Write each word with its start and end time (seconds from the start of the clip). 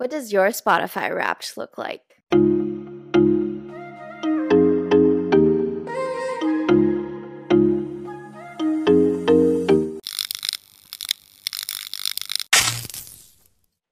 What 0.00 0.10
does 0.10 0.32
your 0.32 0.48
Spotify 0.48 1.14
Wrapped 1.14 1.58
look 1.58 1.76
like? 1.76 2.00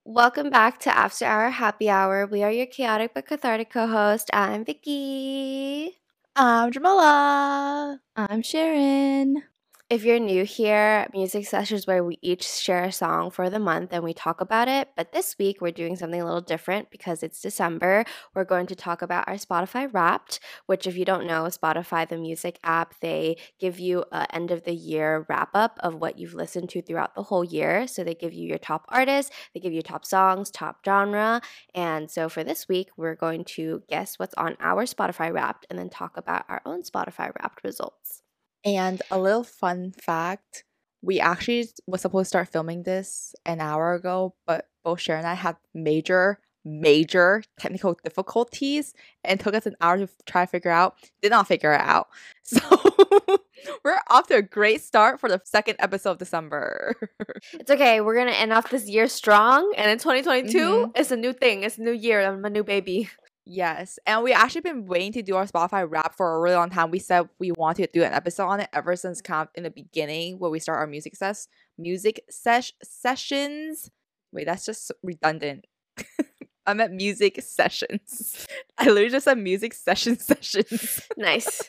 Welcome 0.07 0.49
back 0.49 0.81
to 0.81 0.97
After 0.97 1.27
Hour 1.27 1.51
Happy 1.51 1.91
Hour. 1.91 2.25
We 2.25 2.43
are 2.43 2.51
your 2.51 2.65
chaotic 2.65 3.13
but 3.13 3.27
cathartic 3.27 3.69
co 3.69 3.87
host. 3.87 4.31
I'm 4.33 4.65
Vicky. 4.65 5.99
I'm 6.35 6.73
Jamila. 6.73 8.01
I'm 8.17 8.41
Sharon. 8.41 9.43
If 9.91 10.05
you're 10.05 10.19
new 10.19 10.45
here, 10.45 11.09
music 11.15 11.47
sessions 11.47 11.87
where 11.87 12.05
we 12.05 12.19
each 12.21 12.47
share 12.47 12.85
a 12.85 12.93
song 12.93 13.31
for 13.31 13.49
the 13.49 13.59
month 13.59 13.91
and 13.91 14.05
we 14.05 14.13
talk 14.13 14.43
about 14.43 14.69
it. 14.69 14.91
But 14.95 15.13
this 15.13 15.37
week 15.39 15.63
we're 15.63 15.71
doing 15.71 15.97
something 15.97 16.21
a 16.21 16.27
little 16.27 16.43
different 16.43 16.91
because 16.91 17.23
it's 17.23 17.41
December. 17.41 18.05
We're 18.35 18.45
going 18.45 18.67
to 18.67 18.77
talk 18.77 19.01
about 19.01 19.27
our 19.27 19.37
Spotify 19.37 19.91
Wrapped, 19.91 20.41
which 20.67 20.87
if 20.87 20.95
you 20.95 21.07
don't 21.07 21.27
know, 21.27 21.45
Spotify, 21.45 22.07
the 22.07 22.19
music 22.19 22.59
app, 22.63 23.01
they 23.01 23.39
give 23.59 23.81
you 23.81 24.05
a 24.13 24.27
end 24.35 24.51
of 24.51 24.65
the 24.65 24.75
year 24.75 25.25
wrap 25.27 25.53
up 25.55 25.79
of 25.81 25.95
what 25.95 26.19
you've 26.19 26.35
listened 26.35 26.69
to 26.69 26.83
throughout 26.83 27.15
the 27.15 27.23
whole 27.23 27.43
year. 27.43 27.87
So 27.87 28.05
they 28.05 28.15
give 28.15 28.35
you 28.35 28.47
your 28.47 28.59
top 28.59 28.85
artists, 28.91 29.35
they 29.55 29.61
give 29.61 29.73
you 29.73 29.81
top 29.81 30.05
songs, 30.05 30.51
top 30.51 30.85
genre. 30.85 31.41
And 31.75 32.11
so 32.11 32.29
for 32.29 32.45
this 32.45 32.69
week, 32.69 32.91
we're 32.99 33.15
going 33.15 33.43
to 33.57 33.83
guess 33.89 34.19
what's 34.19 34.35
on 34.35 34.55
our 34.61 34.85
Spotify 34.85 35.33
Wrapped 35.33 35.65
and 35.71 35.79
then 35.79 35.89
talk 35.89 36.19
about 36.19 36.45
our 36.51 36.61
own 36.67 36.83
Spotify 36.83 37.33
Wrapped 37.35 37.65
results. 37.65 38.23
And 38.65 39.03
a 39.11 39.19
little 39.19 39.45
fun 39.45 39.93
fact 39.93 40.65
we 41.01 41.21
actually 41.21 41.69
was 41.87 42.01
supposed 42.01 42.27
to 42.27 42.29
start 42.29 42.49
filming 42.49 42.83
this 42.83 43.35
an 43.47 43.61
hour 43.61 43.95
ago, 43.95 44.35
but 44.47 44.67
both 44.83 45.01
Sharon 45.01 45.21
and 45.21 45.29
I 45.29 45.35
had 45.35 45.57
major, 45.73 46.41
major 46.65 47.45
technical 47.61 47.97
difficulties 48.03 48.95
and 49.23 49.39
took 49.39 49.55
us 49.55 49.65
an 49.67 49.77
hour 49.81 49.97
to 49.99 50.09
try 50.27 50.45
to 50.45 50.51
figure 50.51 50.73
out. 50.73 50.97
Did 51.23 51.31
not 51.31 51.47
figure 51.47 51.73
it 51.73 51.81
out. 51.81 52.09
So 52.43 52.59
we're 53.85 53.99
off 54.09 54.27
to 54.29 54.37
a 54.37 54.43
great 54.43 54.81
start 54.83 55.21
for 55.21 55.29
the 55.29 55.41
second 55.45 55.77
episode 55.79 56.13
of 56.13 56.19
December. 56.19 56.95
It's 57.53 57.71
okay. 57.71 58.01
We're 58.01 58.15
going 58.15 58.29
to 58.29 58.39
end 58.39 58.53
off 58.53 58.71
this 58.71 58.89
year 58.89 59.07
strong. 59.09 59.73
And 59.77 59.91
in 59.91 59.99
2022, 59.99 60.59
Mhm. 60.59 60.93
it's 60.97 61.11
a 61.11 61.17
new 61.17 61.33
thing. 61.33 61.63
It's 61.63 61.79
a 61.79 61.83
new 61.83 61.93
year. 61.93 62.21
I'm 62.27 62.45
a 62.45 62.51
new 62.51 62.65
baby. 62.65 63.09
Yes, 63.51 63.99
and 64.07 64.23
we 64.23 64.35
actually 64.35 64.61
been 64.61 64.85
waiting 64.85 65.13
to 65.13 65.23
do 65.23 65.35
our 65.37 65.47
Spotify 65.47 65.91
wrap 65.91 66.15
for 66.15 66.35
a 66.35 66.39
really 66.39 66.57
long 66.57 66.69
time. 66.69 66.91
We 66.91 66.99
said 66.99 67.31
we 67.39 67.51
want 67.53 67.79
to 67.79 67.87
do 67.87 68.05
an 68.05 68.13
episode 68.13 68.45
on 68.45 68.61
it 68.61 68.69
ever 68.75 68.95
since 68.95 69.23
kind 69.23 69.49
of 69.49 69.49
in 69.55 69.63
the 69.63 69.71
beginning 69.71 70.39
where 70.39 70.51
we 70.51 70.59
start 70.59 70.79
our 70.79 70.87
music 70.87 71.17
ses 71.17 71.49
music 71.79 72.21
sesh 72.29 72.75
sessions. 72.83 73.91
Wait, 74.33 74.45
that's 74.45 74.67
just 74.67 74.93
redundant. 75.03 75.65
I 76.67 76.75
meant 76.75 76.93
music 76.93 77.41
sessions. 77.41 78.47
I 78.79 78.85
literally 78.85 79.09
just 79.09 79.25
said 79.25 79.39
music 79.39 79.73
session 79.73 80.19
sessions. 80.19 81.01
Nice. 81.17 81.63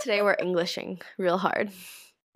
Today 0.00 0.22
we're 0.22 0.36
Englishing 0.38 1.00
real 1.18 1.38
hard. 1.38 1.72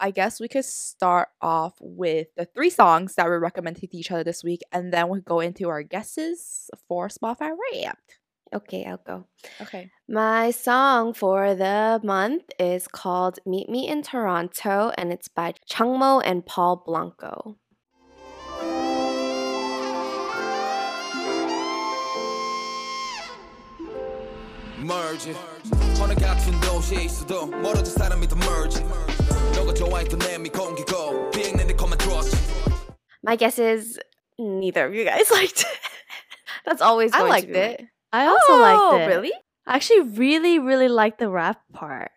I 0.01 0.11
guess 0.11 0.41
we 0.41 0.49
could 0.49 0.65
start 0.65 1.29
off 1.41 1.75
with 1.81 2.27
the 2.37 2.47
three 2.47 2.71
songs 2.71 3.15
that 3.15 3.27
we 3.27 3.37
recommended 3.37 3.89
to 3.89 3.97
each 3.97 4.11
other 4.11 4.25
this 4.25 4.43
week, 4.43 4.63
and 4.73 4.93
then 4.93 5.09
we'll 5.09 5.21
go 5.21 5.39
into 5.39 5.69
our 5.69 5.85
guesses 5.85 6.69
for 6.89 7.07
Spotify 7.07 7.53
Wrapped. 7.73 8.19
Okay, 8.54 8.86
I'll 8.86 9.02
go. 9.06 9.26
Okay. 9.62 9.92
My 10.08 10.52
song 10.52 11.14
for 11.14 11.54
the 11.54 12.00
month 12.04 12.44
is 12.58 12.88
called 12.88 13.40
Meet 13.46 13.68
Me 13.70 13.88
in 13.90 14.04
Toronto 14.04 14.92
and 14.98 15.12
it's 15.12 15.28
by 15.28 15.54
Changmo 15.70 16.22
and 16.26 16.46
Paul 16.46 16.82
Blanco. 16.86 17.58
merge 24.80 25.34
어느 26.02 26.14
같은 26.16 26.60
도시에 26.62 27.04
있어도 27.04 27.48
멀어진 27.48 27.94
사람이 27.96 28.28
더 28.28 28.36
merge 28.38 28.84
너가 29.56 29.74
좋아했던 29.74 30.20
내미 30.20 30.50
공기고 30.50 31.32
비행내내 31.32 31.74
것만 31.74 31.98
들었지 31.98 32.36
My 33.26 33.36
guess 33.36 33.60
is 33.60 34.00
neither 34.40 34.86
of 34.86 34.94
you 34.94 35.04
guys 35.04 35.30
liked 35.32 35.62
it. 35.62 35.80
That's 36.66 36.82
always 36.82 37.12
I 37.14 37.20
going 37.20 37.30
liked 37.32 37.48
to 37.48 37.54
be 37.54 37.60
my- 37.60 37.66
it. 37.74 37.88
I 38.13 38.27
also 38.27 38.53
oh, 38.53 38.91
liked 38.91 39.03
it. 39.03 39.07
Really? 39.07 39.33
I 39.67 39.77
actually 39.77 40.01
really, 40.01 40.59
really 40.59 40.89
liked 40.89 41.19
the 41.19 41.29
rap 41.29 41.61
part. 41.73 42.11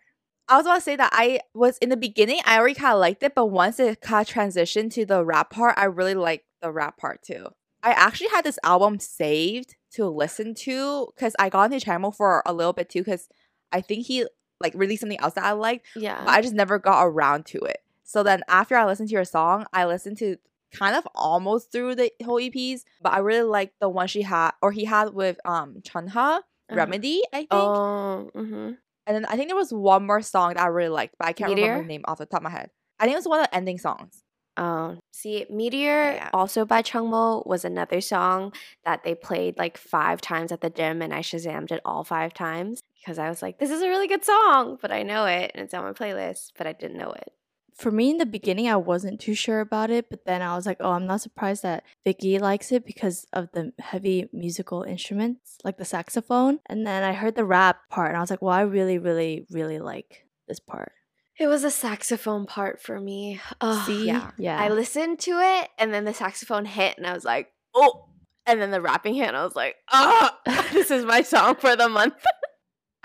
I 0.48 0.56
was 0.56 0.66
about 0.66 0.76
to 0.76 0.80
say 0.80 0.96
that 0.96 1.10
I 1.12 1.40
was 1.54 1.76
in 1.78 1.88
the 1.88 1.96
beginning, 1.96 2.40
I 2.44 2.58
already 2.58 2.74
kind 2.74 2.94
of 2.94 3.00
liked 3.00 3.22
it, 3.22 3.34
but 3.34 3.46
once 3.46 3.80
it 3.80 4.00
kind 4.00 4.26
of 4.26 4.32
transitioned 4.32 4.92
to 4.92 5.04
the 5.04 5.24
rap 5.24 5.50
part, 5.50 5.74
I 5.76 5.86
really 5.86 6.14
liked 6.14 6.44
the 6.62 6.70
rap 6.70 6.98
part 6.98 7.22
too. 7.22 7.48
I 7.82 7.90
actually 7.92 8.28
had 8.28 8.44
this 8.44 8.58
album 8.62 9.00
saved 9.00 9.74
to 9.92 10.06
listen 10.06 10.54
to 10.54 11.08
because 11.14 11.34
I 11.38 11.48
got 11.48 11.72
into 11.72 11.84
Channel 11.84 12.12
for 12.12 12.42
a 12.46 12.52
little 12.52 12.72
bit 12.72 12.88
too 12.88 13.00
because 13.00 13.28
I 13.72 13.80
think 13.80 14.06
he 14.06 14.26
like 14.60 14.72
released 14.74 15.00
something 15.00 15.20
else 15.20 15.34
that 15.34 15.44
I 15.44 15.52
liked, 15.52 15.86
Yeah. 15.96 16.22
but 16.24 16.30
I 16.30 16.42
just 16.42 16.54
never 16.54 16.78
got 16.78 17.04
around 17.04 17.46
to 17.46 17.58
it. 17.58 17.78
So 18.04 18.22
then 18.22 18.42
after 18.48 18.76
I 18.76 18.86
listened 18.86 19.08
to 19.08 19.14
your 19.14 19.24
song, 19.24 19.66
I 19.72 19.84
listened 19.84 20.18
to 20.18 20.36
kind 20.72 20.96
of 20.96 21.06
almost 21.14 21.72
through 21.72 21.94
the 21.96 22.10
whole 22.24 22.40
EPs, 22.40 22.82
but 23.00 23.12
I 23.12 23.18
really 23.18 23.48
liked 23.48 23.74
the 23.80 23.88
one 23.88 24.06
she 24.08 24.22
had 24.22 24.52
or 24.62 24.72
he 24.72 24.84
had 24.84 25.14
with 25.14 25.38
um 25.44 25.76
Chungha 25.82 26.40
Remedy, 26.70 27.22
I 27.32 27.38
think. 27.38 27.48
Oh, 27.52 28.30
mm-hmm. 28.34 28.72
And 29.08 29.14
then 29.14 29.24
I 29.26 29.36
think 29.36 29.48
there 29.48 29.56
was 29.56 29.72
one 29.72 30.04
more 30.06 30.20
song 30.20 30.54
that 30.54 30.62
I 30.62 30.66
really 30.66 30.88
liked, 30.88 31.14
but 31.18 31.28
I 31.28 31.32
can't 31.32 31.54
remember 31.54 31.82
the 31.82 31.88
name 31.88 32.02
off 32.06 32.18
the 32.18 32.26
top 32.26 32.40
of 32.40 32.44
my 32.44 32.50
head. 32.50 32.70
I 32.98 33.04
think 33.04 33.14
it 33.14 33.18
was 33.18 33.28
one 33.28 33.40
of 33.40 33.46
the 33.46 33.54
ending 33.54 33.78
songs. 33.78 34.22
Oh, 34.58 34.96
see, 35.12 35.44
Meteor, 35.50 36.14
Yeah. 36.14 36.30
also 36.32 36.64
by 36.64 36.80
Changmo, 36.82 37.46
was 37.46 37.64
another 37.64 38.00
song 38.00 38.52
that 38.86 39.04
they 39.04 39.14
played 39.14 39.58
like 39.58 39.76
five 39.76 40.20
times 40.22 40.50
at 40.50 40.62
the 40.62 40.70
gym, 40.70 41.02
and 41.02 41.12
I 41.12 41.20
shazammed 41.20 41.70
it 41.72 41.82
all 41.84 42.04
five 42.04 42.32
times 42.32 42.80
because 42.98 43.18
I 43.18 43.28
was 43.28 43.42
like, 43.42 43.58
"This 43.58 43.70
is 43.70 43.82
a 43.82 43.88
really 43.88 44.08
good 44.08 44.24
song," 44.24 44.78
but 44.80 44.90
I 44.90 45.02
know 45.02 45.26
it, 45.26 45.50
and 45.54 45.62
it's 45.62 45.74
on 45.74 45.84
my 45.84 45.92
playlist, 45.92 46.52
but 46.56 46.66
I 46.66 46.72
didn't 46.72 46.96
know 46.96 47.12
it. 47.12 47.32
For 47.76 47.90
me, 47.90 48.10
in 48.10 48.16
the 48.16 48.26
beginning, 48.26 48.68
I 48.68 48.76
wasn't 48.76 49.20
too 49.20 49.34
sure 49.34 49.60
about 49.60 49.90
it, 49.90 50.08
but 50.08 50.24
then 50.24 50.40
I 50.40 50.56
was 50.56 50.64
like, 50.64 50.78
oh, 50.80 50.92
I'm 50.92 51.06
not 51.06 51.20
surprised 51.20 51.62
that 51.62 51.84
Vicky 52.04 52.38
likes 52.38 52.72
it 52.72 52.86
because 52.86 53.26
of 53.34 53.50
the 53.52 53.72
heavy 53.78 54.30
musical 54.32 54.82
instruments, 54.82 55.58
like 55.62 55.76
the 55.76 55.84
saxophone. 55.84 56.60
And 56.66 56.86
then 56.86 57.02
I 57.02 57.12
heard 57.12 57.34
the 57.36 57.44
rap 57.44 57.90
part, 57.90 58.08
and 58.08 58.16
I 58.16 58.20
was 58.20 58.30
like, 58.30 58.40
well, 58.40 58.54
I 58.54 58.62
really, 58.62 58.96
really, 58.98 59.46
really 59.50 59.78
like 59.78 60.24
this 60.48 60.58
part. 60.58 60.92
It 61.38 61.48
was 61.48 61.64
a 61.64 61.70
saxophone 61.70 62.46
part 62.46 62.80
for 62.80 62.98
me. 62.98 63.42
Oh, 63.60 63.84
See? 63.86 64.06
yeah. 64.06 64.30
Yeah. 64.38 64.58
I 64.58 64.70
listened 64.70 65.18
to 65.20 65.32
it, 65.32 65.68
and 65.78 65.92
then 65.92 66.06
the 66.06 66.14
saxophone 66.14 66.64
hit, 66.64 66.96
and 66.96 67.06
I 67.06 67.12
was 67.12 67.26
like, 67.26 67.52
"Oh!" 67.74 68.08
And 68.46 68.62
then 68.62 68.70
the 68.70 68.80
rapping 68.80 69.14
hit, 69.14 69.28
and 69.28 69.36
I 69.36 69.44
was 69.44 69.54
like, 69.54 69.76
"Ah, 69.92 70.38
this 70.72 70.90
is 70.90 71.04
my 71.04 71.20
song 71.20 71.56
for 71.56 71.76
the 71.76 71.90
month." 71.90 72.14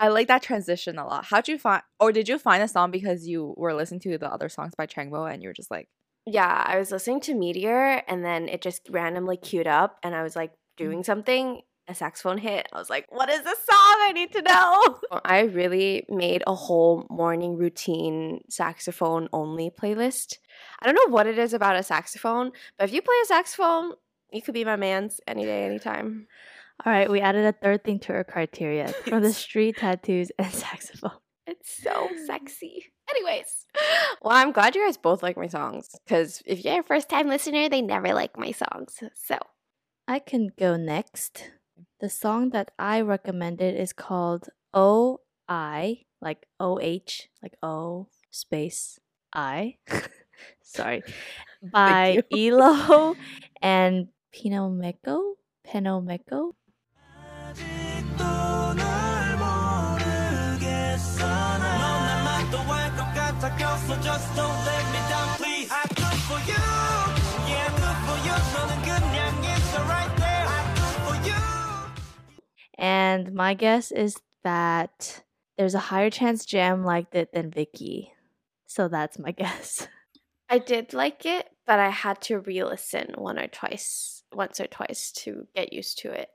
I 0.02 0.08
like 0.08 0.26
that 0.26 0.42
transition 0.42 0.98
a 0.98 1.06
lot. 1.06 1.26
How'd 1.26 1.46
you 1.46 1.58
find, 1.58 1.80
or 2.00 2.10
did 2.10 2.28
you 2.28 2.36
find 2.36 2.60
a 2.60 2.66
song 2.66 2.90
because 2.90 3.28
you 3.28 3.54
were 3.56 3.72
listening 3.72 4.00
to 4.00 4.18
the 4.18 4.26
other 4.26 4.48
songs 4.48 4.74
by 4.76 4.84
Changmo 4.84 5.32
and 5.32 5.40
you 5.40 5.48
were 5.48 5.54
just 5.54 5.70
like, 5.70 5.88
Yeah, 6.26 6.64
I 6.66 6.76
was 6.76 6.90
listening 6.90 7.20
to 7.20 7.34
Meteor 7.34 8.02
and 8.08 8.24
then 8.24 8.48
it 8.48 8.62
just 8.62 8.88
randomly 8.90 9.36
queued 9.36 9.68
up 9.68 9.98
and 10.02 10.12
I 10.12 10.24
was 10.24 10.34
like 10.34 10.50
mm-hmm. 10.50 10.84
doing 10.84 11.04
something. 11.04 11.60
A 11.86 11.94
saxophone 11.94 12.38
hit. 12.38 12.68
I 12.72 12.78
was 12.78 12.90
like, 12.90 13.06
what 13.10 13.28
is 13.28 13.42
this 13.42 13.58
song? 13.58 13.96
I 14.00 14.12
need 14.12 14.32
to 14.32 14.42
know. 14.42 15.00
I 15.24 15.40
really 15.42 16.04
made 16.08 16.42
a 16.46 16.54
whole 16.54 17.06
morning 17.10 17.56
routine 17.56 18.40
saxophone 18.48 19.28
only 19.32 19.70
playlist. 19.70 20.38
I 20.80 20.86
don't 20.86 20.94
know 20.94 21.12
what 21.12 21.26
it 21.26 21.38
is 21.38 21.52
about 21.52 21.76
a 21.76 21.82
saxophone, 21.82 22.52
but 22.78 22.88
if 22.88 22.94
you 22.94 23.02
play 23.02 23.16
a 23.22 23.26
saxophone, 23.26 23.92
you 24.32 24.42
could 24.42 24.54
be 24.54 24.64
my 24.64 24.76
man's 24.76 25.20
any 25.26 25.44
day, 25.44 25.64
anytime. 25.64 26.26
All 26.84 26.92
right, 26.92 27.08
we 27.08 27.20
added 27.20 27.44
a 27.44 27.52
third 27.52 27.84
thing 27.84 28.00
to 28.00 28.12
our 28.12 28.24
criteria 28.24 28.88
from 29.06 29.22
the 29.22 29.32
street 29.32 29.76
tattoos 29.76 30.32
and 30.38 30.52
saxophone. 30.52 31.12
It's 31.46 31.82
so 31.82 32.08
sexy. 32.26 32.86
Anyways, 33.08 33.66
well, 34.22 34.34
I'm 34.36 34.52
glad 34.52 34.74
you 34.74 34.84
guys 34.84 34.96
both 34.96 35.22
like 35.22 35.36
my 35.36 35.46
songs 35.46 35.90
because 36.04 36.42
if 36.44 36.64
you're 36.64 36.80
a 36.80 36.82
first 36.84 37.08
time 37.08 37.28
listener, 37.28 37.68
they 37.68 37.82
never 37.82 38.12
like 38.14 38.36
my 38.36 38.50
songs. 38.50 39.00
So, 39.14 39.38
I 40.08 40.18
can 40.18 40.50
go 40.58 40.76
next. 40.76 41.50
The 42.00 42.08
song 42.08 42.50
that 42.50 42.72
I 42.78 43.00
recommended 43.00 43.76
is 43.76 43.92
called 43.92 44.48
O 44.74 45.20
I, 45.48 46.02
like 46.20 46.46
O 46.58 46.80
H, 46.80 47.28
like 47.42 47.54
O 47.62 48.08
space 48.30 48.98
I. 49.32 49.76
Sorry. 50.62 51.02
By 51.62 52.22
Elo 52.32 53.14
and 53.60 54.08
Pinomeko. 54.34 55.34
Penomeco. 55.66 56.54
And 72.78 73.32
my 73.34 73.54
guess 73.54 73.92
is 73.92 74.16
that 74.42 75.22
there's 75.56 75.74
a 75.74 75.78
higher 75.78 76.10
chance 76.10 76.44
Jam 76.44 76.82
liked 76.84 77.14
it 77.14 77.32
than 77.32 77.50
Vicky. 77.52 78.12
So 78.66 78.88
that's 78.88 79.18
my 79.20 79.30
guess. 79.42 79.86
I 80.48 80.58
did 80.58 80.92
like 80.92 81.24
it, 81.24 81.48
but 81.64 81.78
I 81.78 81.90
had 81.90 82.20
to 82.22 82.40
re 82.40 82.64
listen 82.64 83.14
one 83.16 83.38
or 83.38 83.46
twice 83.46 84.24
once 84.34 84.58
or 84.58 84.66
twice 84.66 85.12
to 85.12 85.46
get 85.54 85.72
used 85.72 85.98
to 86.00 86.10
it. 86.10 86.28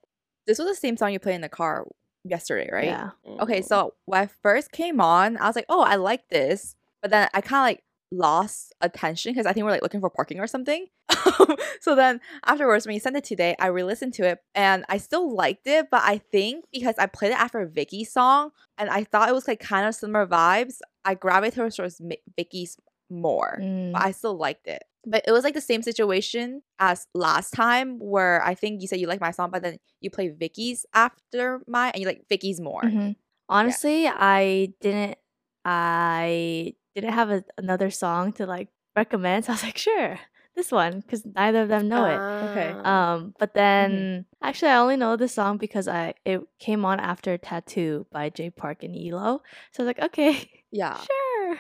This 0.45 0.57
was 0.57 0.69
the 0.69 0.75
same 0.75 0.95
song 0.95 1.11
you 1.11 1.19
played 1.19 1.35
in 1.35 1.41
the 1.41 1.49
car 1.49 1.85
yesterday, 2.23 2.69
right? 2.71 2.85
Yeah. 2.85 3.09
Okay, 3.41 3.59
Mm. 3.59 3.65
so 3.65 3.93
when 4.05 4.21
I 4.21 4.29
first 4.41 4.71
came 4.71 5.01
on, 5.01 5.35
I 5.35 5.47
was 5.47 5.55
like, 5.57 5.65
oh, 5.67 5.81
I 5.81 5.95
like 5.95 6.29
this. 6.29 6.76
But 7.01 7.11
then 7.11 7.29
I 7.33 7.41
kind 7.41 7.59
of 7.59 7.63
like 7.63 7.83
lost 8.11 8.73
attention 8.81 9.33
because 9.33 9.45
I 9.45 9.53
think 9.53 9.65
we're 9.65 9.71
like 9.71 9.81
looking 9.81 9.99
for 9.99 10.09
parking 10.09 10.39
or 10.39 10.47
something. 10.47 10.87
so 11.81 11.95
then 11.95 12.19
afterwards, 12.45 12.85
when 12.85 12.93
you 12.93 12.99
sent 12.99 13.17
it 13.17 13.23
today, 13.23 13.55
I 13.59 13.67
re 13.67 13.83
listened 13.83 14.13
to 14.15 14.23
it 14.27 14.39
and 14.55 14.85
I 14.89 14.97
still 14.97 15.33
liked 15.33 15.67
it. 15.67 15.87
But 15.91 16.03
I 16.03 16.17
think 16.17 16.65
because 16.71 16.95
I 16.97 17.05
played 17.05 17.31
it 17.31 17.39
after 17.39 17.65
Vicky's 17.65 18.11
song 18.11 18.51
and 18.77 18.89
I 18.89 19.03
thought 19.03 19.29
it 19.29 19.35
was 19.35 19.47
like 19.47 19.59
kind 19.59 19.87
of 19.87 19.95
similar 19.95 20.25
vibes, 20.25 20.79
I 21.05 21.15
gravitated 21.15 21.75
towards 21.75 22.01
Vicky's 22.35 22.77
more. 23.09 23.59
Mm. 23.61 23.93
But 23.93 24.03
I 24.03 24.11
still 24.11 24.37
liked 24.37 24.67
it. 24.67 24.83
But 25.05 25.23
it 25.25 25.31
was 25.31 25.45
like 25.45 25.53
the 25.53 25.61
same 25.61 25.81
situation 25.83 26.63
as 26.79 27.07
last 27.13 27.51
time 27.51 27.97
where 27.99 28.43
I 28.43 28.55
think 28.55 28.81
you 28.81 28.87
said 28.87 28.99
you 28.99 29.07
like 29.07 29.21
my 29.21 29.31
song, 29.31 29.51
but 29.51 29.63
then 29.63 29.77
you 30.01 30.09
play 30.09 30.27
Vicky's 30.27 30.85
after 30.93 31.61
mine 31.65 31.91
and 31.93 32.01
you 32.01 32.07
like 32.07 32.25
Vicky's 32.27 32.59
more. 32.59 32.81
Mhm. 32.81 33.15
Honestly, 33.47 34.07
I 34.07 34.73
didn't. 34.81 35.17
I 35.63 36.73
didn't 37.01 37.13
have 37.13 37.29
a, 37.29 37.43
another 37.57 37.89
song 37.89 38.33
to 38.33 38.45
like 38.45 38.69
recommend, 38.95 39.45
so 39.45 39.51
I 39.51 39.55
was 39.55 39.63
like, 39.63 39.77
sure, 39.77 40.19
this 40.55 40.71
one, 40.71 40.99
because 41.01 41.23
neither 41.25 41.61
of 41.61 41.69
them 41.69 41.87
know 41.87 42.05
it. 42.05 42.19
Okay. 42.51 42.69
Um, 42.83 43.33
but 43.39 43.53
then 43.53 44.25
actually, 44.41 44.71
I 44.71 44.77
only 44.77 44.97
know 44.97 45.15
this 45.15 45.33
song 45.33 45.57
because 45.57 45.87
I 45.87 46.13
it 46.25 46.41
came 46.59 46.85
on 46.85 46.99
after 46.99 47.37
"Tattoo" 47.37 48.05
by 48.11 48.29
Jay 48.29 48.49
Park 48.49 48.83
and 48.83 48.95
Elo. 48.95 49.41
So 49.71 49.83
I 49.83 49.85
was 49.85 49.87
like, 49.87 50.05
okay, 50.07 50.49
Yeah. 50.71 50.97
sure. 51.09 51.59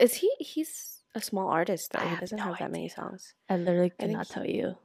is 0.00 0.14
he? 0.14 0.30
He's 0.38 1.02
a 1.14 1.20
small 1.20 1.48
artist 1.48 1.92
though. 1.92 2.04
I 2.04 2.08
he 2.08 2.16
doesn't 2.16 2.38
no 2.38 2.44
have 2.44 2.58
that 2.58 2.70
many 2.70 2.88
songs. 2.88 3.34
I 3.48 3.56
literally 3.56 3.92
I 3.98 3.98
think 3.98 4.12
cannot 4.12 4.28
tell 4.28 4.44
he- 4.44 4.56
you. 4.58 4.76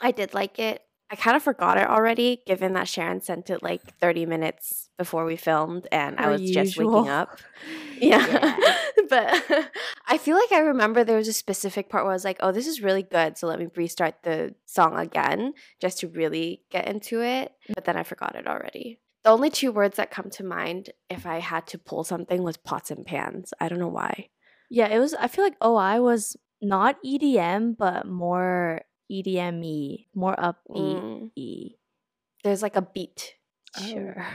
I 0.00 0.12
did 0.12 0.34
like 0.34 0.58
it. 0.58 0.82
I 1.10 1.16
kind 1.16 1.36
of 1.36 1.42
forgot 1.42 1.78
it 1.78 1.88
already, 1.88 2.42
given 2.46 2.74
that 2.74 2.86
Sharon 2.86 3.22
sent 3.22 3.48
it 3.48 3.62
like 3.62 3.80
30 3.98 4.26
minutes 4.26 4.87
before 4.98 5.24
we 5.24 5.36
filmed, 5.36 5.86
and 5.90 6.18
I 6.18 6.24
Per 6.24 6.30
was 6.32 6.50
just 6.50 6.76
waking 6.76 7.08
up. 7.08 7.38
Yeah. 8.00 8.24
Yeah. 8.28 8.56
but 9.08 9.70
I 10.06 10.18
feel 10.18 10.36
like 10.36 10.52
I 10.52 10.60
remember 10.60 11.02
there 11.02 11.16
was 11.16 11.26
a 11.26 11.32
specific 11.32 11.88
part 11.88 12.04
where 12.04 12.12
I 12.12 12.14
was 12.14 12.24
like, 12.24 12.36
oh, 12.38 12.52
this 12.52 12.68
is 12.68 12.80
really 12.80 13.02
good. 13.02 13.36
So 13.36 13.48
let 13.48 13.58
me 13.58 13.66
restart 13.74 14.22
the 14.22 14.54
song 14.66 14.96
again 14.96 15.54
just 15.80 15.98
to 16.00 16.08
really 16.08 16.62
get 16.70 16.86
into 16.86 17.22
it. 17.22 17.52
But 17.74 17.86
then 17.86 17.96
I 17.96 18.04
forgot 18.04 18.36
it 18.36 18.46
already. 18.46 19.00
The 19.24 19.30
only 19.30 19.50
two 19.50 19.72
words 19.72 19.96
that 19.96 20.12
come 20.12 20.30
to 20.30 20.44
mind 20.44 20.90
if 21.10 21.26
I 21.26 21.40
had 21.40 21.66
to 21.68 21.78
pull 21.78 22.04
something 22.04 22.44
was 22.44 22.56
pots 22.56 22.92
and 22.92 23.04
pans. 23.04 23.52
I 23.60 23.68
don't 23.68 23.80
know 23.80 23.88
why. 23.88 24.28
Yeah, 24.70 24.86
it 24.86 25.00
was. 25.00 25.14
I 25.14 25.26
feel 25.26 25.42
like 25.42 25.56
OI 25.64 26.00
was 26.00 26.36
not 26.62 27.02
EDM, 27.04 27.76
but 27.76 28.06
more 28.06 28.82
EDM 29.10 29.60
y, 29.60 30.06
more 30.14 30.36
upbeat 30.36 31.30
Mm. 31.36 31.74
There's 32.44 32.62
like 32.62 32.76
a 32.76 32.82
beat. 32.82 33.34
Oh. 33.76 33.82
Sure. 33.82 34.26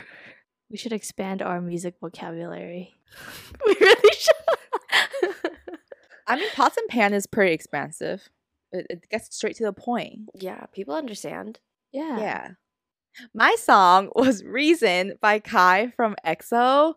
We 0.73 0.79
should 0.79 0.91
expand 0.91 1.43
our 1.43 1.61
music 1.61 1.93
vocabulary. 2.01 2.95
we 3.67 3.75
really 3.79 4.15
should. 4.17 5.35
I 6.25 6.35
mean, 6.35 6.49
pots 6.55 6.77
and 6.77 6.89
pan 6.89 7.13
is 7.13 7.27
pretty 7.27 7.53
expansive. 7.53 8.27
It, 8.71 8.87
it 8.89 9.09
gets 9.11 9.35
straight 9.35 9.55
to 9.57 9.65
the 9.65 9.71
point. 9.71 10.29
yeah, 10.33 10.65
people 10.73 10.95
understand. 10.95 11.59
Yeah. 11.91 12.19
Yeah. 12.19 12.47
My 13.35 13.55
song 13.59 14.09
was 14.15 14.43
Reason 14.43 15.13
by 15.21 15.37
Kai 15.37 15.93
from 15.95 16.15
EXO. 16.25 16.95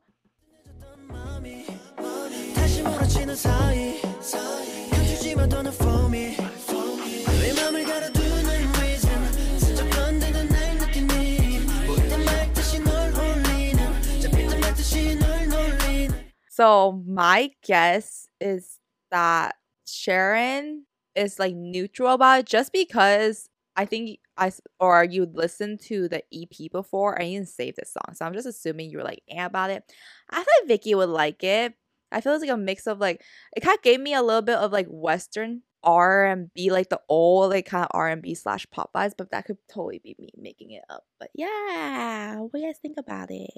So 16.56 17.02
my 17.06 17.50
guess 17.62 18.28
is 18.40 18.78
that 19.10 19.56
Sharon 19.86 20.86
is 21.14 21.38
like 21.38 21.54
neutral 21.54 22.14
about 22.14 22.40
it 22.40 22.46
just 22.46 22.72
because 22.72 23.46
I 23.76 23.84
think 23.84 24.20
I 24.38 24.50
or 24.80 25.04
you 25.04 25.26
listened 25.26 25.80
to 25.88 26.08
the 26.08 26.22
EP 26.32 26.72
before 26.72 27.14
you 27.20 27.36
didn't 27.36 27.50
save 27.50 27.76
this 27.76 27.92
song. 27.92 28.14
So 28.14 28.24
I'm 28.24 28.32
just 28.32 28.46
assuming 28.46 28.88
you 28.90 28.96
were 28.96 29.04
like 29.04 29.20
eh 29.28 29.44
about 29.44 29.68
it. 29.68 29.84
I 30.30 30.36
thought 30.38 30.66
Vicky 30.66 30.94
would 30.94 31.10
like 31.10 31.44
it. 31.44 31.74
I 32.10 32.22
feel 32.22 32.32
it's 32.32 32.40
like 32.40 32.50
a 32.50 32.56
mix 32.56 32.86
of 32.86 33.00
like 33.00 33.22
it 33.54 33.60
kind 33.60 33.76
of 33.76 33.82
gave 33.82 34.00
me 34.00 34.14
a 34.14 34.22
little 34.22 34.40
bit 34.40 34.56
of 34.56 34.72
like 34.72 34.86
Western 34.88 35.60
R 35.82 36.24
and 36.24 36.50
B, 36.54 36.70
like 36.70 36.88
the 36.88 37.02
old 37.10 37.50
like 37.50 37.66
kind 37.66 37.84
of 37.84 37.90
R 37.92 38.08
and 38.08 38.22
B 38.22 38.34
slash 38.34 38.66
pop 38.70 38.94
vibes, 38.94 39.12
but 39.18 39.30
that 39.32 39.44
could 39.44 39.58
totally 39.70 40.00
be 40.02 40.16
me 40.18 40.30
making 40.38 40.70
it 40.70 40.84
up. 40.88 41.04
But 41.20 41.28
yeah, 41.34 42.36
what 42.36 42.52
do 42.54 42.60
you 42.60 42.66
guys 42.66 42.78
think 42.80 42.96
about 42.96 43.30
it? 43.30 43.50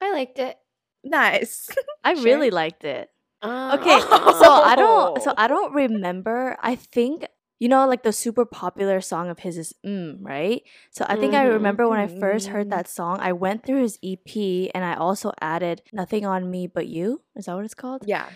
I 0.00 0.12
liked 0.12 0.40
it. 0.40 0.56
Nice. 1.06 1.70
I 2.04 2.14
Sure. 2.14 2.24
really 2.24 2.50
liked 2.50 2.84
it. 2.84 3.10
Uh, 3.42 3.76
Okay, 3.78 3.98
so 4.00 4.48
I 4.50 4.74
don't 4.76 5.22
so 5.22 5.30
Oh. 5.30 5.34
I 5.36 5.46
don't 5.48 5.72
remember. 5.74 6.56
I 6.62 6.74
think 6.76 7.26
you 7.58 7.68
know 7.68 7.86
like 7.86 8.02
the 8.02 8.12
super 8.12 8.44
popular 8.44 9.00
song 9.00 9.28
of 9.28 9.38
his 9.40 9.58
is 9.58 9.74
mm, 9.84 10.16
right? 10.20 10.62
So 10.90 11.04
I 11.08 11.16
think 11.16 11.34
I 11.34 11.44
Mhm. 11.44 11.52
remember 11.60 11.88
when 11.88 11.98
I 11.98 12.06
first 12.06 12.48
heard 12.48 12.68
Mm. 12.68 12.70
that 12.70 12.88
song, 12.88 13.18
I 13.20 13.32
went 13.32 13.64
through 13.66 13.82
his 13.82 13.98
EP 14.02 14.70
and 14.74 14.84
I 14.84 14.94
also 14.94 15.32
added 15.40 15.82
Nothing 15.92 16.26
on 16.26 16.50
Me 16.50 16.66
But 16.66 16.86
You. 16.88 17.22
Is 17.34 17.46
that 17.46 17.54
what 17.54 17.64
it's 17.64 17.74
called? 17.74 18.02
yeah. 18.06 18.30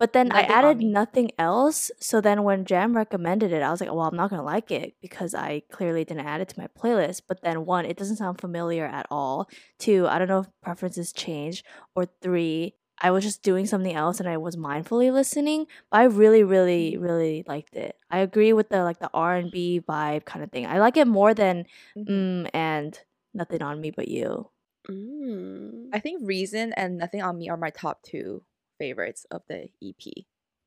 But 0.00 0.14
then 0.14 0.32
I 0.32 0.42
Nothing 0.42 0.50
on 0.52 0.64
added 0.64 0.80
nothing 0.82 1.30
else. 1.38 1.90
So 2.00 2.20
then 2.22 2.42
when 2.42 2.64
Jam 2.64 2.96
recommended 2.96 3.52
it, 3.52 3.62
I 3.62 3.70
was 3.70 3.80
like, 3.80 3.90
well, 3.90 4.00
I'm 4.08 4.16
not 4.16 4.30
going 4.30 4.40
to 4.40 4.44
like 4.46 4.70
it 4.72 4.94
because 5.02 5.34
I 5.34 5.62
clearly 5.70 6.04
didn't 6.04 6.26
add 6.26 6.40
it 6.40 6.48
to 6.48 6.58
my 6.60 6.68
playlist. 6.68 7.22
But 7.28 7.42
then 7.42 7.66
one, 7.66 7.84
it 7.84 7.98
doesn't 7.98 8.16
sound 8.16 8.40
familiar 8.40 8.86
at 8.86 9.06
all. 9.10 9.48
Two, 9.78 10.08
I 10.08 10.18
don't 10.18 10.28
know 10.28 10.40
if 10.40 10.48
preferences 10.62 11.12
change. 11.12 11.62
Or 11.94 12.06
three, 12.22 12.74
I 13.02 13.10
was 13.10 13.24
just 13.24 13.42
doing 13.42 13.66
something 13.66 13.94
else 13.94 14.20
and 14.20 14.28
I 14.28 14.38
was 14.38 14.56
mindfully 14.56 15.12
listening. 15.12 15.66
But 15.90 16.00
I 16.00 16.04
really, 16.04 16.42
really, 16.44 16.96
Mm. 16.98 17.02
really 17.02 17.44
liked 17.46 17.76
it. 17.76 17.96
I 18.10 18.20
agree 18.20 18.54
with 18.54 18.70
the 18.70 18.82
like 18.84 19.00
the 19.00 19.10
R&B 19.12 19.82
vibe 19.86 20.24
kind 20.24 20.42
of 20.42 20.50
thing. 20.50 20.66
I 20.66 20.78
like 20.80 20.96
it 20.96 21.06
more 21.08 21.34
than 21.34 21.66
Mhm. 21.96 22.06
mm 22.08 22.50
and 22.54 22.98
Nothing 23.34 23.62
on 23.62 23.80
Me 23.82 23.90
But 23.90 24.08
You. 24.08 24.50
Mm. 24.88 25.88
I 25.92 26.00
think 26.00 26.22
Reason 26.26 26.72
and 26.72 26.96
Nothing 26.98 27.22
on 27.22 27.38
Me 27.38 27.48
are 27.50 27.56
my 27.58 27.70
top 27.70 28.02
two 28.02 28.42
favorites 28.80 29.26
of 29.30 29.42
the 29.48 29.68
EP. 29.88 30.04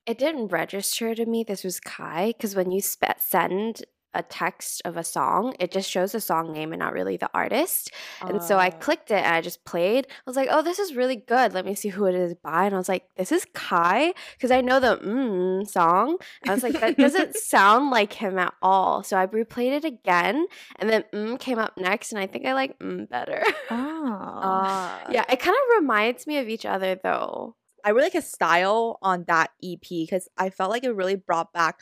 It 0.05 0.17
didn't 0.17 0.49
register 0.61 1.15
to 1.15 1.25
me 1.25 1.43
this 1.43 1.63
was 1.63 1.79
Kai 1.79 2.33
because 2.37 2.55
when 2.55 2.71
you 2.71 2.81
spe- 2.81 3.19
send 3.19 3.83
a 4.15 4.21
text 4.21 4.79
of 4.85 4.95
a 4.95 5.03
song, 5.03 5.55
it 5.59 5.71
just 5.71 5.89
shows 5.89 6.11
the 6.11 6.21
song 6.21 6.53
name 6.53 6.71
and 6.71 6.79
not 6.79 6.93
really 6.93 7.17
the 7.17 7.29
artist. 7.33 7.89
And 8.21 8.43
so 8.43 8.57
I 8.59 8.67
Uh, 8.67 8.77
clicked 8.85 9.09
it 9.09 9.23
and 9.25 9.33
I 9.37 9.41
just 9.41 9.65
played. 9.65 10.05
I 10.05 10.23
was 10.27 10.35
like, 10.35 10.49
oh, 10.51 10.61
this 10.61 10.77
is 10.77 10.93
really 10.93 11.15
good. 11.15 11.51
Let 11.53 11.65
me 11.65 11.73
see 11.73 11.89
who 11.89 12.05
it 12.05 12.13
is 12.13 12.35
by. 12.35 12.65
And 12.65 12.75
I 12.75 12.77
was 12.77 12.89
like, 12.89 13.05
this 13.17 13.31
is 13.31 13.43
Kai 13.55 14.13
because 14.35 14.51
I 14.51 14.61
know 14.61 14.79
the 14.79 14.97
mm 14.97 15.67
song. 15.67 16.17
And 16.43 16.51
I 16.51 16.53
was 16.53 16.61
like, 16.61 16.79
that 16.79 16.95
doesn't 16.97 17.35
sound 17.53 17.89
like 17.89 18.13
him 18.13 18.37
at 18.37 18.53
all. 18.61 19.01
So 19.01 19.17
I 19.17 19.25
replayed 19.25 19.73
it 19.79 19.85
again 19.95 20.45
and 20.77 20.87
then 20.91 21.03
mm 21.11 21.39
came 21.39 21.57
up 21.57 21.73
next. 21.77 22.11
And 22.11 22.19
I 22.21 22.27
think 22.27 22.45
I 22.45 22.53
like 22.53 22.77
mm 22.77 23.09
better. 23.09 23.41
Oh. 23.71 24.39
uh, 24.51 24.99
yeah, 25.15 25.25
it 25.33 25.39
kind 25.39 25.57
of 25.61 25.81
reminds 25.81 26.27
me 26.27 26.37
of 26.37 26.47
each 26.49 26.67
other 26.67 26.99
though. 27.09 27.55
I 27.83 27.89
really 27.89 28.05
like 28.05 28.13
his 28.13 28.29
style 28.29 28.97
on 29.01 29.25
that 29.27 29.51
EP 29.63 29.81
because 29.81 30.29
I 30.37 30.49
felt 30.49 30.71
like 30.71 30.83
it 30.83 30.91
really 30.95 31.15
brought 31.15 31.51
back 31.53 31.79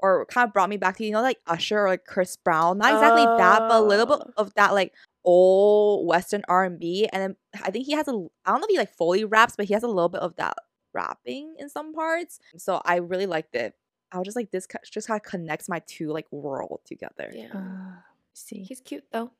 or 0.00 0.26
kind 0.26 0.46
of 0.46 0.52
brought 0.52 0.68
me 0.68 0.76
back 0.76 0.96
to 0.98 1.04
you 1.04 1.12
know 1.12 1.22
like 1.22 1.38
Usher 1.46 1.80
or 1.80 1.88
like 1.88 2.04
Chris 2.06 2.36
Brown. 2.36 2.78
Not 2.78 2.94
exactly 2.94 3.24
that, 3.24 3.60
but 3.60 3.80
a 3.80 3.80
little 3.84 4.06
bit 4.06 4.18
Oh. 4.20 4.32
of 4.38 4.54
that 4.54 4.72
like 4.74 4.92
old 5.24 6.06
Western 6.06 6.42
R 6.48 6.64
and 6.64 6.78
B. 6.78 7.08
And 7.12 7.22
then 7.22 7.36
I 7.62 7.70
think 7.70 7.86
he 7.86 7.92
has 7.92 8.08
a 8.08 8.12
I 8.44 8.50
don't 8.50 8.60
know 8.60 8.64
if 8.64 8.70
he 8.70 8.78
like 8.78 8.94
fully 8.96 9.24
raps, 9.24 9.54
but 9.56 9.66
he 9.66 9.74
has 9.74 9.82
a 9.82 9.88
little 9.88 10.08
bit 10.08 10.20
of 10.20 10.36
that 10.36 10.54
rapping 10.92 11.56
in 11.58 11.68
some 11.68 11.92
parts. 11.94 12.38
So 12.56 12.80
I 12.84 12.96
really 12.96 13.26
liked 13.26 13.54
it. 13.54 13.74
I 14.12 14.18
was 14.18 14.26
just 14.26 14.36
like 14.36 14.50
this 14.50 14.66
just 14.90 15.08
kind 15.08 15.18
of 15.20 15.28
connects 15.28 15.68
my 15.68 15.80
two 15.86 16.08
like 16.10 16.30
world 16.30 16.80
together. 16.84 17.30
Yeah. 17.34 17.48
Uh, 17.54 18.00
see. 18.32 18.62
He's 18.62 18.80
cute 18.80 19.04
though. 19.12 19.32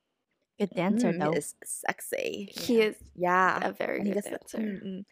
Good 0.59 0.71
dancer 0.71 1.13
Mm, 1.13 1.19
though. 1.21 1.33
It's 1.33 1.55
sexy. 1.65 2.53
He 2.57 2.81
is 2.81 2.97
Yeah. 3.17 3.59
a 3.69 3.73
very 3.73 3.99
and 4.01 4.07
good 4.09 4.15
gets 4.15 4.27
the- 4.31 4.39
dancer. 4.39 4.59
mm, 4.59 4.83
mm. 4.85 5.05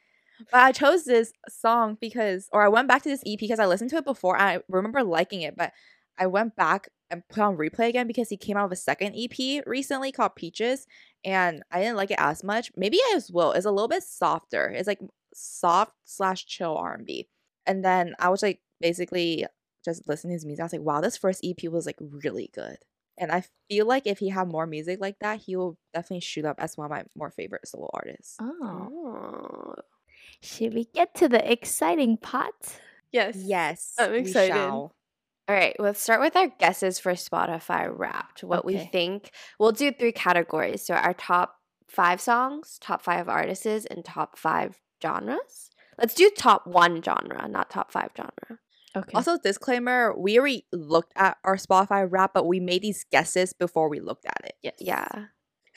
But 0.51 0.61
I 0.61 0.73
chose 0.73 1.05
this 1.05 1.33
song 1.49 1.99
because, 2.01 2.49
or 2.53 2.63
I 2.63 2.69
went 2.69 2.89
back 2.89 3.03
to 3.03 3.09
this 3.09 3.23
EP 3.27 3.39
because 3.39 3.59
I 3.59 3.67
listened 3.67 3.91
to 3.91 3.97
it 3.97 4.05
before 4.05 4.39
I 4.41 4.61
remember 4.69 5.03
liking 5.03 5.43
it, 5.43 5.57
but 5.57 5.73
I 6.19 6.27
went 6.27 6.57
back 6.57 6.89
and 7.11 7.27
put 7.29 7.43
on 7.43 7.57
replay 7.57 7.89
again 7.89 8.07
because 8.07 8.29
he 8.29 8.37
came 8.37 8.57
out 8.57 8.71
with 8.71 8.79
a 8.79 8.83
second 8.83 9.15
EP 9.17 9.63
recently 9.67 10.13
called 10.13 10.35
Peaches, 10.35 10.87
and 11.25 11.63
I 11.71 11.81
didn't 11.81 11.97
like 11.97 12.11
it 12.11 12.19
as 12.19 12.43
much. 12.43 12.73
Maybe 12.77 12.99
I 12.99 13.11
just 13.15 13.33
will. 13.33 13.53
It's 13.53 13.67
a 13.67 13.71
little 13.71 13.89
bit 13.89 14.03
softer. 14.03 14.69
It's 14.69 14.89
like 14.89 15.01
soft 15.35 15.95
slash 16.05 16.47
chill 16.47 16.77
R 16.77 16.95
and 16.95 17.07
B. 17.07 17.29
And 17.67 17.85
then 17.85 18.15
I 18.19 18.29
was 18.29 18.43
like 18.43 18.61
basically 18.81 19.47
just 19.85 20.09
listening 20.09 20.33
to 20.33 20.35
his 20.35 20.47
music. 20.47 20.63
I 20.63 20.65
was 20.65 20.73
like, 20.73 20.83
wow, 20.83 21.01
this 21.01 21.17
first 21.17 21.45
EP 21.45 21.71
was 21.71 21.87
like 21.87 21.99
really 22.01 22.51
good. 22.55 22.77
And 23.19 23.31
I 23.31 23.45
feel 23.69 23.87
like 23.87 24.07
if 24.07 24.19
he 24.19 24.31
had 24.31 24.49
more 24.49 24.67
music 24.67 24.99
like 25.01 25.19
that, 25.21 25.41
he 25.41 25.55
will 25.55 25.77
definitely 25.93 26.21
shoot 26.21 26.45
up 26.45 26.57
as 26.59 26.77
one 26.77 26.87
of 26.87 26.91
my 26.91 27.05
more 27.15 27.31
favorite 27.31 27.69
solo 27.69 27.91
artists. 27.93 28.37
Oh. 28.41 29.75
Should 30.43 30.75
we 30.75 30.87
get 30.93 31.15
to 31.17 31.29
the 31.29 31.51
exciting 31.51 32.17
part? 32.17 32.81
Yes. 33.13 33.37
Yes, 33.37 33.95
I'm 33.99 34.13
we 34.13 34.19
excited. 34.19 34.53
shall. 34.55 34.95
All 35.49 35.57
right, 35.57 35.75
let's 35.79 36.01
start 36.01 36.21
with 36.21 36.37
our 36.37 36.49
guesses 36.49 36.99
for 36.99 37.13
Spotify 37.13 37.91
Wrapped. 37.93 38.43
What 38.43 38.65
we 38.65 38.79
think. 38.79 39.31
We'll 39.59 39.73
do 39.73 39.93
three 39.93 40.13
categories. 40.13 40.83
So 40.87 40.95
our 40.95 41.15
top 41.15 41.57
five 41.89 42.21
songs, 42.21 42.79
top 42.81 43.03
five 43.03 43.29
artists, 43.29 43.67
and 43.67 44.05
top 44.05 44.39
five 44.39 44.81
genres. 45.03 45.71
Let's 45.99 46.15
do 46.15 46.31
top 46.37 46.67
one 46.67 47.03
genre, 47.03 47.47
not 47.49 47.71
top 47.71 47.93
five 47.93 48.11
genre. 48.17 48.59
Okay. 48.97 49.13
Also, 49.15 49.39
disclaimer: 49.39 50.15
we 50.17 50.39
already 50.39 50.67
looked 50.73 51.13
at 51.17 51.39
our 51.45 51.57
Spotify 51.57 52.07
rap, 52.11 52.33
but 52.35 52.47
we 52.47 52.61
made 52.61 52.83
these 52.83 53.05
guesses 53.11 53.53
before 53.53 53.89
we 53.89 54.01
looked 54.01 54.27
at 54.27 54.41
it. 54.45 54.55
yes. 54.63 54.75
Yeah. 54.79 55.09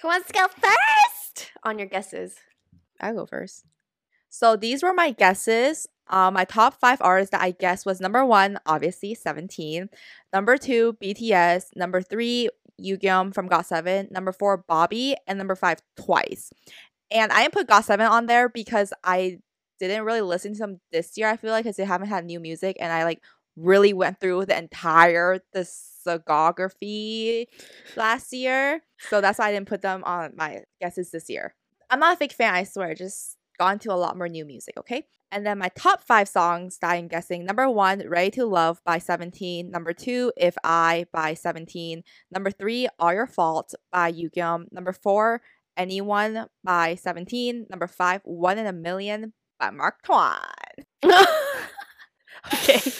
Who 0.01 0.07
wants 0.07 0.27
to 0.27 0.33
go 0.33 0.47
first 0.47 1.51
on 1.63 1.79
your 1.79 1.87
guesses? 1.87 2.35
I 2.99 3.13
go 3.13 3.25
first. 3.25 3.65
So 4.37 4.57
these 4.57 4.83
were 4.83 4.93
my 4.93 5.11
guesses. 5.11 5.87
Um, 6.09 6.33
my 6.33 6.43
top 6.43 6.73
five 6.73 7.01
artists 7.01 7.31
that 7.31 7.41
I 7.41 7.51
guess 7.51 7.85
was 7.85 8.01
number 8.01 8.25
one, 8.25 8.59
obviously 8.65 9.15
Seventeen. 9.15 9.89
Number 10.33 10.57
two, 10.57 10.97
BTS. 11.01 11.67
Number 11.77 12.01
three, 12.01 12.49
Yugyeom 12.81 13.33
from 13.33 13.47
GOT7. 13.47 14.11
Number 14.11 14.33
four, 14.33 14.57
Bobby, 14.57 15.15
and 15.25 15.37
number 15.37 15.55
five, 15.55 15.81
Twice. 15.95 16.51
And 17.09 17.31
I 17.31 17.43
didn't 17.43 17.53
put 17.53 17.67
GOT7 17.67 18.09
on 18.09 18.25
there 18.25 18.49
because 18.49 18.91
I 19.05 19.39
didn't 19.79 20.03
really 20.03 20.19
listen 20.19 20.51
to 20.53 20.59
them 20.59 20.81
this 20.91 21.17
year. 21.17 21.29
I 21.29 21.37
feel 21.37 21.51
like 21.51 21.63
because 21.63 21.77
they 21.77 21.85
haven't 21.85 22.09
had 22.09 22.25
new 22.25 22.41
music, 22.41 22.75
and 22.81 22.91
I 22.91 23.05
like 23.05 23.21
really 23.55 23.93
went 23.93 24.19
through 24.19 24.47
the 24.47 24.57
entire 24.57 25.39
discography 25.55 27.45
last 27.95 28.33
year. 28.33 28.81
So 29.09 29.21
that's 29.21 29.39
why 29.39 29.47
I 29.47 29.53
didn't 29.53 29.69
put 29.69 29.81
them 29.81 30.03
on 30.03 30.33
my 30.35 30.63
guesses 30.81 31.11
this 31.11 31.29
year. 31.29 31.55
I'm 31.89 32.01
not 32.01 32.17
a 32.17 32.19
big 32.19 32.33
fan, 32.33 32.53
I 32.53 32.65
swear. 32.65 32.95
Just 32.95 33.37
got 33.57 33.81
to 33.81 33.91
a 33.91 33.95
lot 33.95 34.17
more 34.17 34.27
new 34.27 34.45
music, 34.45 34.75
okay? 34.77 35.05
And 35.31 35.45
then 35.45 35.57
my 35.57 35.69
top 35.69 36.01
five 36.03 36.27
songs 36.29 36.77
that 36.79 36.91
I'm 36.91 37.07
guessing 37.07 37.45
number 37.45 37.69
one, 37.69 38.07
Ready 38.07 38.31
to 38.31 38.45
Love 38.45 38.81
by 38.85 38.99
17. 38.99 39.69
Number 39.69 39.93
two, 39.93 40.31
If 40.37 40.55
I 40.63 41.07
by 41.11 41.33
17. 41.33 42.03
Number 42.31 42.51
three, 42.51 42.87
All 42.99 43.13
Your 43.13 43.27
Fault 43.27 43.73
by 43.91 44.11
Yugyeom. 44.11 44.71
Number 44.71 44.93
four, 44.93 45.41
Anyone 45.77 46.45
by 46.63 46.95
17. 46.95 47.67
Number 47.69 47.87
five, 47.87 48.21
One 48.23 48.57
in 48.57 48.65
a 48.65 48.73
Million 48.73 49.33
by 49.59 49.71
Mark 49.71 50.03
Tuan. 50.03 50.39
Okay. 52.53 52.79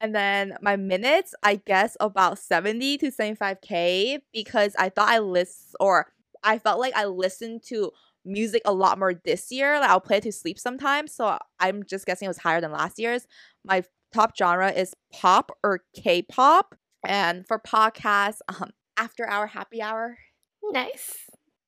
And 0.00 0.14
then 0.14 0.54
my 0.60 0.76
minutes, 0.76 1.34
I 1.42 1.56
guess 1.56 1.96
about 1.98 2.38
70 2.38 2.98
to 2.98 3.10
75k 3.10 4.18
because 4.34 4.76
I 4.78 4.90
thought 4.90 5.08
I 5.08 5.18
list 5.18 5.74
or 5.80 6.12
I 6.42 6.58
felt 6.58 6.78
like 6.78 6.94
I 6.94 7.06
listened 7.06 7.62
to 7.68 7.90
music 8.24 8.62
a 8.64 8.72
lot 8.72 8.98
more 8.98 9.14
this 9.14 9.50
year. 9.50 9.78
Like 9.78 9.90
I'll 9.90 10.00
play 10.00 10.18
it 10.18 10.22
to 10.24 10.32
sleep 10.32 10.58
sometimes. 10.58 11.14
So 11.14 11.38
I'm 11.60 11.82
just 11.84 12.06
guessing 12.06 12.26
it 12.26 12.28
was 12.28 12.38
higher 12.38 12.60
than 12.60 12.72
last 12.72 12.98
year's. 12.98 13.26
My 13.64 13.84
top 14.12 14.36
genre 14.36 14.70
is 14.70 14.94
pop 15.12 15.50
or 15.62 15.80
K-pop. 15.94 16.74
And 17.06 17.46
for 17.46 17.58
podcasts, 17.58 18.38
um, 18.48 18.70
after 18.96 19.28
hour 19.28 19.46
happy 19.46 19.82
hour. 19.82 20.18
nice. 20.62 21.14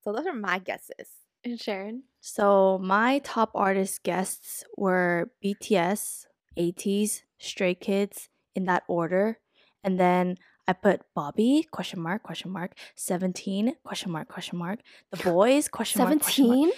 So 0.01 0.13
those 0.13 0.25
are 0.25 0.33
my 0.33 0.59
guesses. 0.59 1.09
And 1.43 1.59
Sharon? 1.59 2.03
So 2.21 2.79
my 2.81 3.19
top 3.19 3.51
artist 3.53 4.03
guests 4.03 4.63
were 4.77 5.31
BTS, 5.43 6.25
ATEEZ, 6.57 7.23
Stray 7.37 7.75
Kids 7.75 8.29
in 8.55 8.65
that 8.65 8.83
order. 8.87 9.39
And 9.83 9.99
then 9.99 10.37
I 10.67 10.73
put 10.73 11.01
Bobby, 11.15 11.67
question 11.71 12.01
mark, 12.01 12.23
question 12.23 12.51
mark, 12.51 12.73
17, 12.95 13.75
question 13.83 14.11
mark, 14.11 14.27
question 14.27 14.57
mark, 14.57 14.79
The 15.11 15.23
Boys, 15.23 15.67
question 15.67 16.03
mark, 16.03 16.19
question 16.21 16.47
mark. 16.47 16.57
17? 16.57 16.71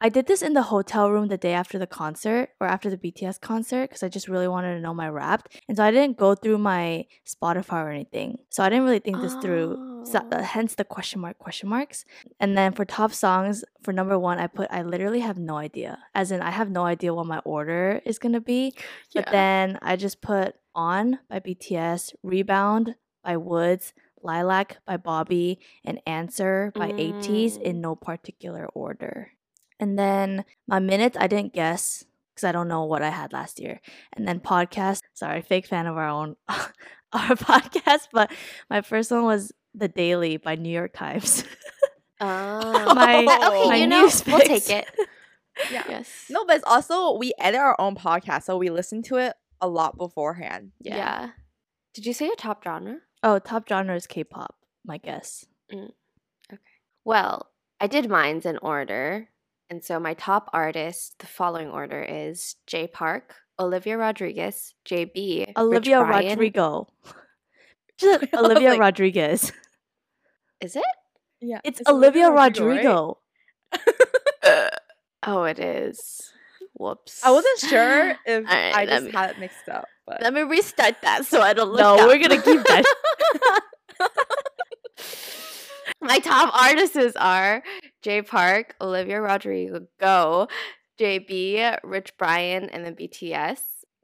I 0.00 0.08
did 0.08 0.26
this 0.26 0.42
in 0.42 0.54
the 0.54 0.62
hotel 0.62 1.08
room 1.12 1.28
the 1.28 1.38
day 1.38 1.52
after 1.52 1.78
the 1.78 1.86
concert 1.86 2.48
or 2.60 2.66
after 2.66 2.90
the 2.90 2.96
BTS 2.96 3.40
concert 3.40 3.88
because 3.88 4.02
I 4.02 4.08
just 4.08 4.26
really 4.26 4.48
wanted 4.48 4.74
to 4.74 4.80
know 4.80 4.92
my 4.92 5.08
rap. 5.08 5.48
And 5.68 5.76
so 5.76 5.84
I 5.84 5.92
didn't 5.92 6.16
go 6.16 6.34
through 6.34 6.58
my 6.58 7.06
Spotify 7.24 7.84
or 7.84 7.88
anything. 7.90 8.38
So 8.50 8.64
I 8.64 8.68
didn't 8.68 8.84
really 8.84 8.98
think 8.98 9.20
this 9.20 9.34
through. 9.34 10.02
So, 10.04 10.18
uh, 10.18 10.22
Oh. 10.32 10.42
hence 10.42 10.74
the 10.74 10.84
question 10.84 11.20
mark, 11.20 11.38
question 11.38 11.68
marks. 11.68 12.04
And 12.40 12.58
then 12.58 12.72
for 12.72 12.84
top 12.84 13.12
songs, 13.12 13.64
for 13.84 13.92
number 13.92 14.18
one, 14.18 14.40
I 14.40 14.48
put 14.48 14.66
I 14.72 14.82
literally 14.82 15.20
have 15.20 15.38
no 15.38 15.56
idea. 15.56 15.98
As 16.12 16.32
in, 16.32 16.42
I 16.42 16.50
have 16.50 16.68
no 16.68 16.84
idea 16.84 17.14
what 17.14 17.26
my 17.26 17.38
order 17.44 18.02
is 18.04 18.18
going 18.18 18.32
to 18.32 18.40
be. 18.40 18.74
But 19.14 19.26
then 19.30 19.78
I 19.82 19.94
just 19.94 20.20
put 20.20 20.56
On 20.74 21.18
by 21.30 21.38
BTS, 21.38 22.14
Rebound 22.24 22.96
by 23.22 23.36
WOODZ, 23.36 23.92
Lilac 24.22 24.78
by 24.86 24.96
Bobby, 24.96 25.58
and 25.84 26.00
Answer 26.06 26.72
by 26.74 26.90
ATEEZ 26.92 27.58
Mm. 27.58 27.62
in 27.62 27.80
no 27.80 27.94
particular 27.96 28.66
order. 28.74 29.32
And 29.80 29.98
then 29.98 30.44
my 30.68 30.78
minutes, 30.78 31.16
I 31.18 31.26
didn't 31.26 31.52
guess 31.54 32.04
because 32.34 32.44
I 32.44 32.52
don't 32.52 32.68
know 32.68 32.84
what 32.84 33.02
I 33.02 33.10
had 33.10 33.32
last 33.32 33.58
year. 33.60 33.80
And 34.12 34.26
then 34.28 34.40
podcast, 34.40 35.00
sorry, 35.14 35.42
fake 35.42 35.66
fan 35.66 35.86
of 35.86 35.96
our 35.96 36.08
own 36.08 36.36
our 36.48 37.34
podcast, 37.36 38.08
but 38.12 38.30
my 38.70 38.80
first 38.80 39.10
one 39.10 39.24
was 39.24 39.52
The 39.74 39.88
Daily 39.88 40.36
by 40.36 40.54
New 40.54 40.70
York 40.72 40.92
Times. 40.94 41.44
Oh. 42.20 42.94
My- 42.94 43.18
okay, 43.18 43.68
my 43.68 43.76
you 43.76 43.86
know, 43.88 44.02
news 44.02 44.24
we'll 44.26 44.38
take 44.40 44.70
it. 44.70 44.86
Yeah. 45.72 45.82
Yes. 45.88 46.08
No, 46.30 46.46
but 46.46 46.56
it's 46.56 46.64
also 46.64 47.18
we 47.18 47.32
edit 47.38 47.60
our 47.60 47.74
own 47.78 47.94
podcast, 47.94 48.44
so 48.44 48.56
we 48.56 48.70
listen 48.70 49.02
to 49.02 49.16
it 49.16 49.34
a 49.60 49.68
lot 49.68 49.98
beforehand. 49.98 50.72
Yeah. 50.80 51.30
Did 51.92 52.06
you 52.06 52.14
say 52.14 52.24
your 52.26 52.36
top 52.36 52.64
genre? 52.64 53.00
Oh, 53.22 53.38
top 53.38 53.68
genre 53.68 53.94
is 53.94 54.06
K-pop, 54.06 54.54
my 54.84 54.98
guess. 54.98 55.46
Mm, 55.72 55.90
okay. 56.52 56.60
Well, 57.04 57.50
I 57.80 57.86
did 57.86 58.08
mine's 58.10 58.46
in 58.46 58.58
order. 58.58 59.28
And 59.70 59.82
so 59.84 59.98
my 60.00 60.14
top 60.14 60.50
artist, 60.52 61.18
the 61.20 61.26
following 61.26 61.68
order 61.70 62.02
is 62.02 62.56
Jay 62.66 62.86
Park, 62.86 63.34
Olivia 63.58 63.96
Rodriguez, 63.96 64.74
JB, 64.86 65.52
Olivia 65.56 66.00
Brian. 66.04 66.28
Rodrigo. 66.30 66.88
Just 67.98 68.24
I 68.34 68.40
was 68.40 68.50
Olivia 68.50 68.70
like- 68.70 68.80
Rodriguez. 68.80 69.52
It's, 70.60 70.76
It's, 71.40 71.80
Is 71.80 71.80
it? 71.80 71.88
Olivia, 71.88 72.30
right? 72.30 72.56
Rodrigo. 72.56 73.18
Oh, 75.24 75.44
it 75.44 75.60
is. 75.60 76.32
Whoops. 76.82 77.20
I 77.24 77.30
wasn't 77.30 77.58
sure 77.60 78.10
if 78.26 78.44
Alright, 78.46 78.74
I 78.74 78.86
just 78.86 79.04
me- 79.06 79.12
had 79.12 79.30
it 79.30 79.38
mixed 79.38 79.68
up, 79.68 79.86
but 80.06 80.20
Let 80.22 80.34
me 80.34 80.42
restart 80.42 80.96
that 81.02 81.24
so 81.26 81.40
I 81.40 81.52
don't 81.52 81.70
look 81.70 81.80
No, 81.80 81.94
up. 81.96 82.08
we're 82.08 82.18
gonna 82.18 82.42
keep 82.42 82.62
that. 82.64 82.84
My 86.00 86.18
top 86.18 86.52
artists 86.60 87.14
are 87.16 87.62
Jay 88.02 88.22
Park, 88.22 88.74
Olivia 88.80 89.20
Rodrigo, 89.20 90.48
JB, 91.00 91.78
Rich 91.84 92.14
Brian, 92.18 92.68
and 92.70 92.84
the 92.84 92.90
BTS. 92.92 93.60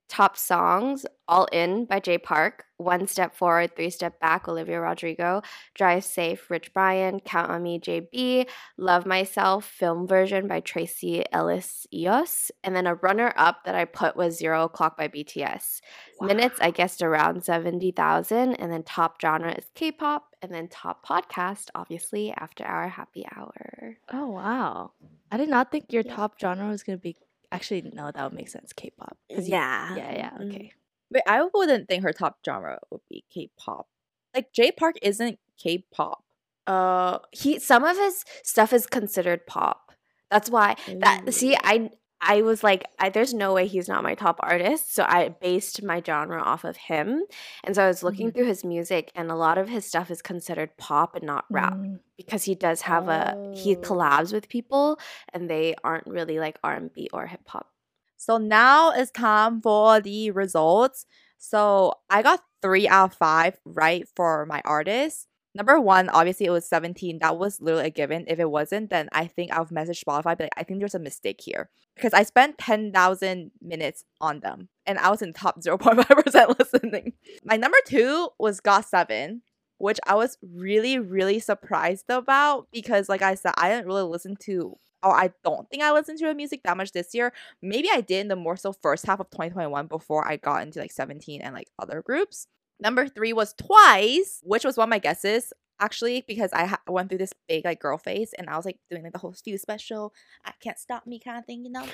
Top 0.08 0.36
songs 0.38 1.04
All 1.28 1.46
In 1.52 1.84
by 1.84 2.00
Jay 2.00 2.16
Park, 2.16 2.64
One 2.78 3.06
Step 3.06 3.34
Forward, 3.36 3.76
Three 3.76 3.90
Step 3.90 4.18
Back, 4.20 4.48
Olivia 4.48 4.80
Rodrigo, 4.80 5.42
Drive 5.74 6.04
Safe, 6.04 6.50
Rich 6.50 6.72
Brian, 6.72 7.20
Count 7.20 7.50
on 7.50 7.62
Me, 7.62 7.78
JB, 7.78 8.48
Love 8.78 9.04
Myself, 9.04 9.66
film 9.66 10.06
version 10.08 10.48
by 10.48 10.60
Tracy 10.60 11.24
Ellis 11.30 11.86
Eos, 11.92 12.50
and 12.64 12.74
then 12.74 12.86
a 12.86 12.94
runner 12.94 13.34
up 13.36 13.64
that 13.66 13.74
I 13.74 13.84
put 13.84 14.16
was 14.16 14.38
Zero 14.38 14.64
O'Clock 14.64 14.96
by 14.96 15.08
BTS. 15.08 15.80
Minutes, 16.22 16.58
I 16.60 16.70
guessed 16.70 17.02
around 17.02 17.44
70,000. 17.44 18.54
And 18.54 18.72
then 18.72 18.82
top 18.82 19.20
genre 19.20 19.52
is 19.52 19.66
K 19.74 19.92
pop. 19.92 20.34
And 20.40 20.52
then 20.54 20.68
top 20.68 21.06
podcast, 21.06 21.66
obviously, 21.74 22.32
After 22.32 22.64
Hour 22.64 22.88
Happy 22.88 23.26
Hour. 23.36 23.96
Oh 24.12 24.28
wow. 24.28 24.92
I 25.30 25.36
did 25.36 25.48
not 25.50 25.70
think 25.70 25.92
your 25.92 26.02
Yeah. 26.06 26.14
top 26.16 26.40
genre 26.40 26.68
was 26.68 26.82
gonna 26.82 26.96
be 26.98 27.16
actually 27.52 27.83
no, 27.93 28.11
that 28.11 28.23
would 28.25 28.33
make 28.35 28.49
sense. 28.49 28.73
K-pop. 28.73 29.17
'Cause 29.35 29.49
you- 29.49 29.55
Yeah. 29.55 29.97
yeah, 29.97 30.12
yeah, 30.17 30.31
Mhm. 30.38 30.49
okay. 30.55 30.73
But 31.11 31.23
I 31.26 31.43
wouldn't 31.55 31.88
think 31.88 32.02
her 32.02 32.12
top 32.12 32.38
genre 32.45 32.78
would 32.90 33.00
be 33.09 33.25
K-pop. 33.33 33.88
Like 34.35 34.52
Jay 34.52 34.71
Park 34.73 34.97
isn't 35.02 35.38
K-pop. 35.59 36.23
Uh, 36.67 37.19
he 37.33 37.59
some 37.59 37.83
of 37.85 37.97
his 37.97 38.25
stuff 38.45 38.73
is 38.75 38.87
considered 38.87 39.47
pop. 39.47 39.93
That's 40.31 40.50
why 40.50 40.76
that 41.00 41.33
see 41.33 41.57
I 41.57 41.90
I 42.20 42.42
was 42.42 42.62
like 42.64 42.84
I, 42.98 43.08
there's 43.10 43.32
no 43.32 43.52
way 43.54 43.66
he's 43.66 43.88
not 43.88 44.02
my 44.02 44.14
top 44.14 44.40
artist. 44.42 44.94
So 44.94 45.04
I 45.06 45.28
based 45.28 45.82
my 45.82 46.02
genre 46.04 46.42
off 46.42 46.64
of 46.64 46.76
him. 46.76 47.22
And 47.64 47.75
so 47.76 47.84
I 47.84 47.87
was 47.88 48.02
looking 48.02 48.30
Mhm. 48.30 48.34
through 48.34 48.46
his 48.46 48.64
music 48.64 49.12
and 49.14 49.30
a 49.30 49.37
lot 49.37 49.56
of 49.58 49.68
his 49.68 49.84
stuff 49.87 50.10
is 50.10 50.20
considered 50.22 50.76
pop 50.78 51.14
and 51.14 51.25
not 51.25 51.44
rap. 51.50 51.75
Mm, 51.75 52.00
because 52.16 52.42
he 52.44 52.54
does 52.56 52.82
have 52.82 53.08
a 53.08 53.37
he 53.54 53.76
Oh. 53.76 53.80
collabs 53.80 54.32
with 54.32 54.48
people 54.48 54.98
and 55.32 55.48
they 55.48 55.76
aren't 55.84 56.06
really 56.08 56.38
like 56.40 56.58
R&B 56.64 57.08
or 57.12 57.26
hip 57.28 57.46
hop. 57.46 57.68
So 58.16 58.37
now 58.38 58.90
it's 58.90 59.12
time 59.12 59.60
for 59.62 60.00
the 60.00 60.32
results. 60.32 61.06
So 61.38 61.94
I 62.10 62.22
got 62.22 62.42
three 62.60 62.88
out 62.88 63.12
of 63.12 63.16
five 63.16 63.60
right 63.64 64.08
for 64.16 64.44
my 64.46 64.60
artist. 64.64 65.27
Number 65.55 65.81
one, 65.81 66.09
obviously 66.11 66.47
it 66.47 66.50
was 66.50 66.69
17. 66.69 67.19
That 67.21 67.38
was 67.38 67.61
literally 67.61 67.87
a 67.87 67.90
given. 67.90 68.25
If 68.28 68.38
it 68.38 68.50
wasn't, 68.50 68.90
then 68.90 69.09
I 69.12 69.26
think 69.26 69.52
I've 69.52 69.71
messaged 69.71 70.05
Spotify, 70.05 70.37
but 70.37 70.50
I 70.57 70.62
think 70.62 70.78
there's 70.78 70.95
a 70.95 71.00
mistake 71.00 71.40
here. 71.40 71.71
Because 71.97 72.12
I 72.12 72.23
spent 72.23 72.59
10,000 72.59 73.50
minutes 73.61 74.05
on 74.21 74.40
them 74.40 74.69
and 74.87 74.99
I 74.99 75.11
was 75.11 75.23
in 75.23 75.33
top 75.33 75.61
0.5% 75.61 76.59
listening. 76.59 77.14
My 77.45 77.57
number 77.57 77.78
two 77.87 78.28
was 78.38 78.61
GOT7, 78.61 79.40
which 79.78 79.99
I 80.07 80.14
was 80.14 80.38
really, 80.43 80.99
really 80.99 81.40
surprised 81.40 82.07
about 82.09 82.69
because, 82.73 83.09
like 83.09 83.23
I 83.23 83.35
said, 83.35 83.55
I 83.57 83.69
didn't 83.69 83.87
really 83.87 84.02
listen 84.02 84.37
to, 84.43 84.76
or 85.02 85.14
I 85.14 85.31
don't 85.45 85.69
think 85.71 85.83
I 85.83 85.93
listened 85.93 86.19
to 86.19 86.26
the 86.26 86.35
music 86.35 86.62
that 86.64 86.76
much 86.76 86.93
this 86.93 87.14
year 87.14 87.33
maybe 87.62 87.88
I 87.93 88.00
did 88.00 88.23
in 88.23 88.28
the 88.28 88.37
more 88.37 88.57
so 88.57 88.73
first 88.73 89.07
half 89.07 89.21
of 89.21 89.31
2021 89.31 89.87
before 89.87 90.26
I 90.26 90.37
got 90.37 90.62
into 90.62 90.81
like 90.81 90.93
17 90.93 91.40
and 91.40 91.55
like 91.55 91.69
other 91.78 92.02
groups. 92.02 92.49
Number 92.80 93.08
three 93.08 93.32
was 93.32 93.54
Twice, 93.54 94.40
which 94.42 94.64
was 94.64 94.76
one 94.76 94.88
of 94.88 94.90
my 94.90 94.99
guesses 94.99 95.52
actually 95.80 96.25
because 96.26 96.52
I 96.52 96.66
ha- 96.66 96.80
went 96.88 97.08
through 97.08 97.18
this 97.18 97.32
big 97.49 97.64
like 97.64 97.80
girl 97.80 97.99
phase 97.99 98.32
and 98.38 98.49
I 98.49 98.56
was 98.56 98.64
like 98.64 98.78
doing 98.90 99.04
like 99.04 99.12
the 99.12 99.18
whole 99.18 99.32
Fuse 99.32 99.62
special, 99.62 100.12
I 100.44 100.52
can't 100.61 100.78
stop 100.78 101.06
me 101.06 101.18
kind 101.18 101.38
of 101.38 101.44
thing, 101.44 101.64
you 101.64 101.70
know. 101.70 101.87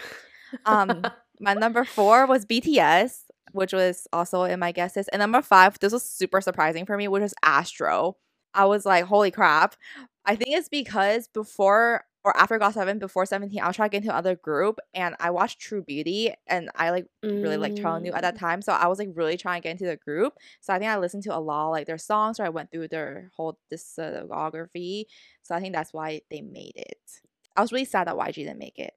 Um, 0.65 1.05
my 1.41 1.55
number 1.55 1.85
four 1.85 2.27
was 2.27 2.47
BTS, 2.47 3.25
which 3.53 3.73
was 3.73 4.07
also 4.13 4.45
in 4.45 4.61
my 4.61 4.73
guesses, 4.73 5.09
and 5.09 5.21
number 5.21 5.43
five, 5.43 5.79
this 5.81 5.93
was 5.93 6.05
super 6.05 6.41
surprising 6.41 6.87
for 6.87 6.97
me, 6.97 7.09
which 7.09 7.23
was 7.23 7.35
Astro. 7.43 8.17
I 8.53 8.67
was 8.67 8.87
like, 8.87 9.05
holy 9.05 9.31
crap! 9.31 9.75
I 10.25 10.37
think 10.37 10.57
it's 10.57 10.69
because 10.69 11.29
before 11.29 12.05
or 12.25 12.35
after 12.37 12.59
got 12.59 12.75
seven, 12.75 12.99
before 12.99 13.27
seventeen, 13.27 13.61
I 13.61 13.67
was 13.67 13.77
trying 13.77 13.91
to 13.91 13.93
get 13.93 14.03
into 14.03 14.11
another 14.11 14.35
group, 14.35 14.79
and 14.95 15.15
I 15.21 15.31
watched 15.31 15.61
True 15.61 15.83
Beauty, 15.83 16.33
and 16.47 16.71
I 16.75 16.91
like 16.91 17.07
really 17.23 17.59
like 17.59 17.77
Cha 17.77 17.99
Eun-woo 17.99 18.13
at 18.13 18.23
that 18.23 18.37
mm. 18.37 18.41
time. 18.41 18.63
So 18.63 18.73
I 18.73 18.87
was 18.87 18.99
like 18.99 19.11
really 19.15 19.37
trying 19.37 19.61
to 19.61 19.63
get 19.63 19.73
into 19.73 19.87
the 19.87 19.97
group. 19.97 20.35
So 20.61 20.73
I 20.73 20.79
think 20.79 20.91
I 20.91 20.99
listened 20.99 21.23
to 21.25 21.37
a 21.37 21.39
lot 21.39 21.71
like 21.71 21.87
their 21.87 21.99
songs 21.99 22.41
or 22.41 22.45
I 22.45 22.49
went 22.49 22.71
through 22.71 22.89
their 22.89 23.31
whole 23.37 23.59
discography. 23.73 25.05
So 25.43 25.55
I 25.55 25.61
think 25.61 25.75
that's 25.75 25.93
why 25.93 26.23
they 26.31 26.41
made 26.41 26.73
it. 26.77 26.99
I 27.57 27.61
was 27.61 27.73
really 27.73 27.85
sad 27.85 28.07
that 28.07 28.17
YG 28.17 28.35
didn't 28.35 28.59
make 28.59 28.79
it. 28.79 28.95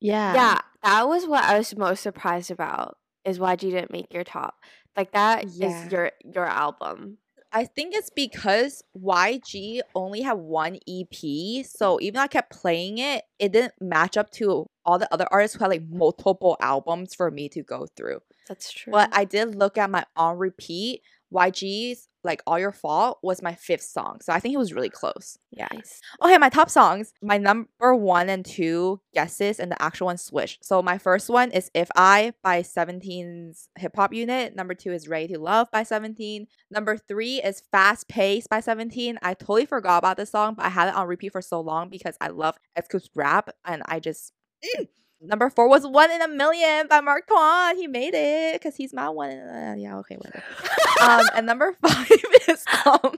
Yeah. 0.00 0.34
Yeah, 0.34 0.58
that 0.82 1.06
was 1.06 1.26
what 1.26 1.44
I 1.44 1.58
was 1.58 1.76
most 1.76 2.02
surprised 2.02 2.50
about. 2.50 2.96
Is 3.24 3.38
YG 3.38 3.60
didn't 3.60 3.92
make 3.92 4.12
your 4.12 4.24
top. 4.24 4.54
Like 4.96 5.12
that 5.12 5.44
is 5.44 5.58
Yeah. 5.58 5.88
your 5.90 6.12
your 6.24 6.46
album. 6.46 7.18
I 7.52 7.64
think 7.64 7.94
it's 7.94 8.10
because 8.10 8.82
YG 8.96 9.80
only 9.94 10.20
had 10.20 10.38
one 10.38 10.78
EP. 10.88 11.64
So 11.66 12.00
even 12.00 12.14
though 12.14 12.22
I 12.22 12.28
kept 12.28 12.52
playing 12.52 12.98
it, 12.98 13.24
it 13.38 13.52
didn't 13.52 13.74
match 13.80 14.16
up 14.16 14.30
to 14.32 14.66
all 14.84 14.98
the 14.98 15.12
other 15.12 15.26
artists 15.30 15.56
who 15.56 15.64
had 15.64 15.70
like 15.70 15.88
multiple 15.88 16.56
albums 16.60 17.14
for 17.14 17.30
me 17.30 17.48
to 17.50 17.62
go 17.62 17.86
through. 17.96 18.20
That's 18.48 18.72
true. 18.72 18.92
But 18.92 19.10
I 19.12 19.24
did 19.24 19.54
look 19.54 19.78
at 19.78 19.90
my 19.90 20.04
on 20.16 20.38
repeat. 20.38 21.02
YG's 21.32 22.08
like 22.22 22.42
All 22.46 22.58
Your 22.58 22.72
Fault 22.72 23.18
was 23.22 23.42
my 23.42 23.54
fifth 23.54 23.82
song. 23.82 24.18
So 24.20 24.32
I 24.32 24.40
think 24.40 24.54
it 24.54 24.58
was 24.58 24.72
really 24.72 24.90
close. 24.90 25.38
Yeah. 25.50 25.68
Nice. 25.72 26.00
Okay, 26.22 26.36
my 26.38 26.48
top 26.48 26.70
songs. 26.70 27.12
My 27.22 27.38
number 27.38 27.94
one 27.94 28.28
and 28.28 28.44
two 28.44 29.00
guesses 29.14 29.58
and 29.58 29.70
the 29.70 29.82
actual 29.82 30.06
one 30.06 30.18
switched. 30.18 30.64
So 30.64 30.82
my 30.82 30.98
first 30.98 31.30
one 31.30 31.50
is 31.50 31.70
If 31.74 31.88
I 31.96 32.34
by 32.42 32.62
17's 32.62 33.68
hip 33.78 33.92
hop 33.96 34.12
unit. 34.12 34.54
Number 34.54 34.74
two 34.74 34.92
is 34.92 35.08
Ready 35.08 35.28
to 35.34 35.38
Love 35.38 35.68
by 35.70 35.82
17. 35.82 36.46
Number 36.70 36.96
three 36.96 37.40
is 37.42 37.62
Fast 37.72 38.08
Pace 38.08 38.46
by 38.46 38.60
17. 38.60 39.18
I 39.22 39.34
totally 39.34 39.66
forgot 39.66 39.98
about 39.98 40.16
this 40.16 40.30
song, 40.30 40.54
but 40.54 40.66
I 40.66 40.70
had 40.70 40.88
it 40.88 40.94
on 40.94 41.06
repeat 41.06 41.32
for 41.32 41.42
so 41.42 41.60
long 41.60 41.88
because 41.88 42.16
I 42.20 42.28
love 42.28 42.56
X 42.76 43.08
rap 43.14 43.50
and 43.64 43.82
I 43.86 44.00
just 44.00 44.32
mm. 44.78 44.88
Number 45.22 45.50
four 45.50 45.68
was 45.68 45.86
One 45.86 46.10
in 46.10 46.22
a 46.22 46.28
Million 46.28 46.86
by 46.88 47.02
Mark 47.02 47.26
Tuan. 47.28 47.76
He 47.76 47.86
made 47.86 48.14
it 48.14 48.54
because 48.54 48.74
he's 48.74 48.94
my 48.94 49.10
one. 49.10 49.30
In 49.30 49.38
a, 49.38 49.76
yeah, 49.76 49.98
okay, 49.98 50.16
whatever. 50.16 50.42
um, 51.00 51.26
and 51.34 51.46
number 51.46 51.76
five 51.86 52.10
is 52.48 52.64
um, 52.84 53.14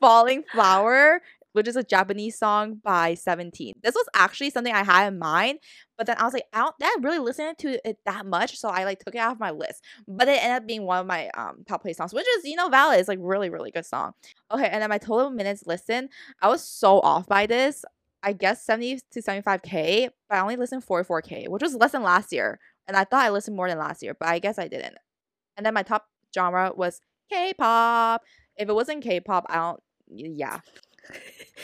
Falling 0.00 0.44
Flower, 0.52 1.20
which 1.52 1.68
is 1.68 1.76
a 1.76 1.82
Japanese 1.82 2.38
song 2.38 2.80
by 2.82 3.14
17. 3.14 3.74
This 3.82 3.94
was 3.94 4.06
actually 4.14 4.50
something 4.50 4.72
I 4.72 4.84
had 4.84 5.08
in 5.08 5.18
mind, 5.18 5.58
but 5.96 6.06
then 6.06 6.16
I 6.18 6.24
was 6.24 6.34
like, 6.34 6.46
I 6.52 6.58
don't 6.58 6.74
that 6.80 6.98
really 7.02 7.18
listen 7.18 7.54
to 7.58 7.88
it 7.88 7.98
that 8.06 8.26
much, 8.26 8.58
so 8.58 8.68
I 8.68 8.84
like 8.84 8.98
took 8.98 9.14
it 9.14 9.18
off 9.18 9.38
my 9.38 9.50
list. 9.50 9.82
But 10.08 10.28
it 10.28 10.42
ended 10.42 10.62
up 10.62 10.66
being 10.66 10.84
one 10.84 10.98
of 10.98 11.06
my 11.06 11.28
um 11.30 11.64
top 11.66 11.82
play 11.82 11.92
songs, 11.92 12.14
which 12.14 12.26
is 12.38 12.44
you 12.44 12.56
know 12.56 12.68
valid. 12.68 13.00
It's 13.00 13.08
like 13.08 13.18
really 13.20 13.50
really 13.50 13.70
good 13.70 13.86
song. 13.86 14.12
Okay, 14.50 14.68
and 14.68 14.82
then 14.82 14.90
my 14.90 14.98
total 14.98 15.30
minutes 15.30 15.64
listened, 15.66 16.10
I 16.40 16.48
was 16.48 16.64
so 16.64 17.00
off 17.00 17.26
by 17.26 17.46
this. 17.46 17.84
I 18.24 18.32
guess 18.32 18.64
70 18.64 19.00
to 19.10 19.20
75k, 19.20 20.08
but 20.28 20.36
I 20.36 20.40
only 20.40 20.54
listened 20.54 20.86
44k, 20.86 21.48
which 21.48 21.62
was 21.62 21.74
less 21.74 21.90
than 21.90 22.04
last 22.04 22.32
year. 22.32 22.60
And 22.86 22.96
I 22.96 23.02
thought 23.02 23.24
I 23.24 23.30
listened 23.30 23.56
more 23.56 23.68
than 23.68 23.78
last 23.78 24.00
year, 24.00 24.14
but 24.18 24.28
I 24.28 24.38
guess 24.38 24.60
I 24.60 24.68
didn't. 24.68 24.94
And 25.56 25.66
then 25.66 25.74
my 25.74 25.82
top 25.82 26.06
genre 26.34 26.72
was 26.74 27.00
K-pop. 27.32 28.22
If 28.56 28.68
it 28.68 28.74
wasn't 28.74 29.02
K-pop, 29.02 29.46
I 29.48 29.56
don't. 29.56 29.80
Yeah. 30.08 30.60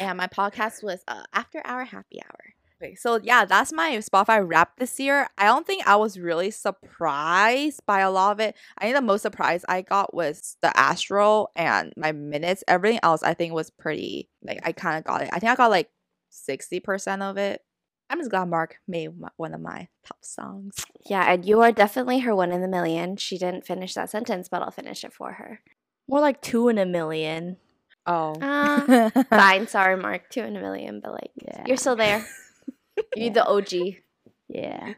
and 0.00 0.16
my 0.16 0.26
podcast 0.26 0.82
was 0.82 1.02
uh, 1.06 1.22
After 1.32 1.60
Hour 1.64 1.84
Happy 1.84 2.20
Hour. 2.24 2.54
Okay, 2.80 2.94
so 2.94 3.18
yeah, 3.22 3.44
that's 3.44 3.72
my 3.72 3.96
Spotify 3.96 4.40
wrap 4.46 4.78
this 4.78 5.00
year. 5.00 5.26
I 5.36 5.46
don't 5.46 5.66
think 5.66 5.84
I 5.86 5.96
was 5.96 6.18
really 6.18 6.52
surprised 6.52 7.80
by 7.86 8.00
a 8.00 8.10
lot 8.10 8.32
of 8.32 8.40
it. 8.40 8.54
I 8.78 8.84
think 8.84 8.94
the 8.94 9.02
most 9.02 9.22
surprise 9.22 9.64
I 9.68 9.82
got 9.82 10.14
was 10.14 10.56
the 10.62 10.76
Astro 10.78 11.48
and 11.56 11.92
my 11.96 12.12
minutes. 12.12 12.62
Everything 12.68 13.00
else 13.02 13.24
I 13.24 13.34
think 13.34 13.52
was 13.52 13.70
pretty 13.70 14.28
like 14.44 14.60
I 14.62 14.70
kind 14.70 14.96
of 14.96 15.04
got 15.04 15.22
it. 15.22 15.30
I 15.32 15.40
think 15.40 15.50
I 15.50 15.56
got 15.56 15.70
like 15.70 15.90
60% 16.32 17.22
of 17.22 17.36
it. 17.36 17.62
I'm 18.10 18.18
just 18.18 18.30
glad 18.30 18.48
Mark 18.48 18.78
made 18.88 19.10
one 19.36 19.52
of 19.54 19.60
my 19.60 19.88
top 20.04 20.24
songs. 20.24 20.74
Yeah, 21.08 21.30
and 21.30 21.44
you 21.44 21.60
are 21.60 21.72
definitely 21.72 22.20
her 22.20 22.34
one 22.34 22.52
in 22.52 22.62
the 22.62 22.68
million. 22.68 23.16
She 23.16 23.36
didn't 23.38 23.66
finish 23.66 23.94
that 23.94 24.08
sentence, 24.10 24.48
but 24.48 24.62
I'll 24.62 24.70
finish 24.70 25.04
it 25.04 25.12
for 25.12 25.32
her. 25.32 25.60
More 26.08 26.20
like 26.20 26.40
two 26.40 26.68
in 26.68 26.78
a 26.78 26.86
million. 26.86 27.58
Oh. 28.06 28.34
Ah, 28.40 29.10
Fine, 29.30 29.68
sorry, 29.68 29.96
Mark. 29.96 30.30
Two 30.30 30.40
in 30.40 30.56
a 30.56 30.60
million, 30.60 31.00
but 31.02 31.12
like 31.12 31.30
Yeah. 31.44 31.64
you're 31.66 31.76
still 31.76 31.96
there. 31.96 32.24
You're 33.14 33.30
the 33.34 33.46
OG. 33.46 33.72
Yeah. 34.48 34.94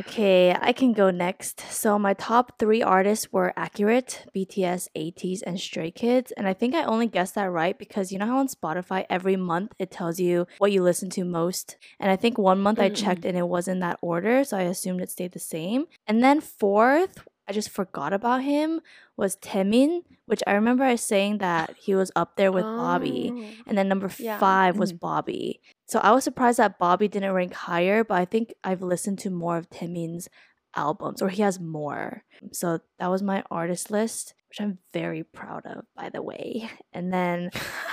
Okay, 0.00 0.54
I 0.60 0.72
can 0.72 0.92
go 0.92 1.10
next. 1.10 1.60
So 1.70 1.98
my 1.98 2.14
top 2.14 2.58
three 2.58 2.82
artists 2.82 3.32
were 3.32 3.52
Accurate, 3.56 4.26
BTS, 4.36 4.88
ATEEZ, 4.94 5.42
and 5.46 5.58
Stray 5.58 5.90
Kids. 5.90 6.32
And 6.32 6.46
I 6.46 6.52
think 6.52 6.74
I 6.74 6.84
only 6.84 7.06
guessed 7.06 7.34
that 7.34 7.50
right 7.50 7.78
because 7.78 8.12
you 8.12 8.18
know 8.18 8.26
how 8.26 8.38
on 8.38 8.48
Spotify 8.48 9.06
every 9.08 9.36
month 9.36 9.72
it 9.78 9.90
tells 9.90 10.20
you 10.20 10.46
what 10.58 10.72
you 10.72 10.82
listen 10.82 11.10
to 11.10 11.24
most. 11.24 11.76
And 11.98 12.10
I 12.10 12.16
think 12.16 12.38
one 12.38 12.60
month 12.60 12.78
I 12.78 12.88
checked 12.90 13.24
and 13.24 13.36
it 13.36 13.48
was 13.48 13.68
in 13.68 13.80
that 13.80 13.98
order, 14.02 14.44
so 14.44 14.56
I 14.56 14.62
assumed 14.62 15.00
it 15.00 15.10
stayed 15.10 15.32
the 15.32 15.38
same. 15.38 15.86
And 16.06 16.22
then 16.22 16.40
fourth, 16.40 17.26
I 17.48 17.52
just 17.52 17.70
forgot 17.70 18.12
about 18.12 18.42
him 18.42 18.80
was 19.16 19.36
Taemin, 19.36 20.02
which 20.26 20.42
I 20.46 20.52
remember 20.52 20.84
I 20.84 20.96
saying 20.96 21.38
that 21.38 21.74
he 21.78 21.94
was 21.94 22.12
up 22.14 22.36
there 22.36 22.52
with 22.52 22.64
Bobby. 22.64 23.30
Oh. 23.32 23.62
And 23.66 23.78
then 23.78 23.88
number 23.88 24.10
Yeah. 24.18 24.38
five 24.38 24.76
was 24.78 24.92
Mhm. 24.92 25.00
Bobby. 25.00 25.60
So 25.86 25.98
I 26.00 26.12
was 26.12 26.24
surprised 26.24 26.58
that 26.58 26.78
Bobby 26.78 27.08
didn't 27.08 27.32
rank 27.32 27.54
higher, 27.54 28.04
but 28.04 28.18
I 28.20 28.26
think 28.26 28.52
I've 28.62 28.82
listened 28.82 29.18
to 29.20 29.30
more 29.30 29.56
of 29.56 29.70
Taemin's 29.70 30.28
albums, 30.76 31.22
or 31.22 31.30
he 31.30 31.40
has 31.42 31.58
more. 31.58 32.24
So 32.52 32.80
that 32.98 33.08
was 33.08 33.22
my 33.22 33.42
artist 33.50 33.90
list, 33.90 34.34
which 34.50 34.60
I'm 34.60 34.78
very 34.92 35.22
proud 35.24 35.64
of, 35.64 35.86
by 35.96 36.10
the 36.10 36.22
way. 36.22 36.68
And 36.92 37.12
then 37.12 37.50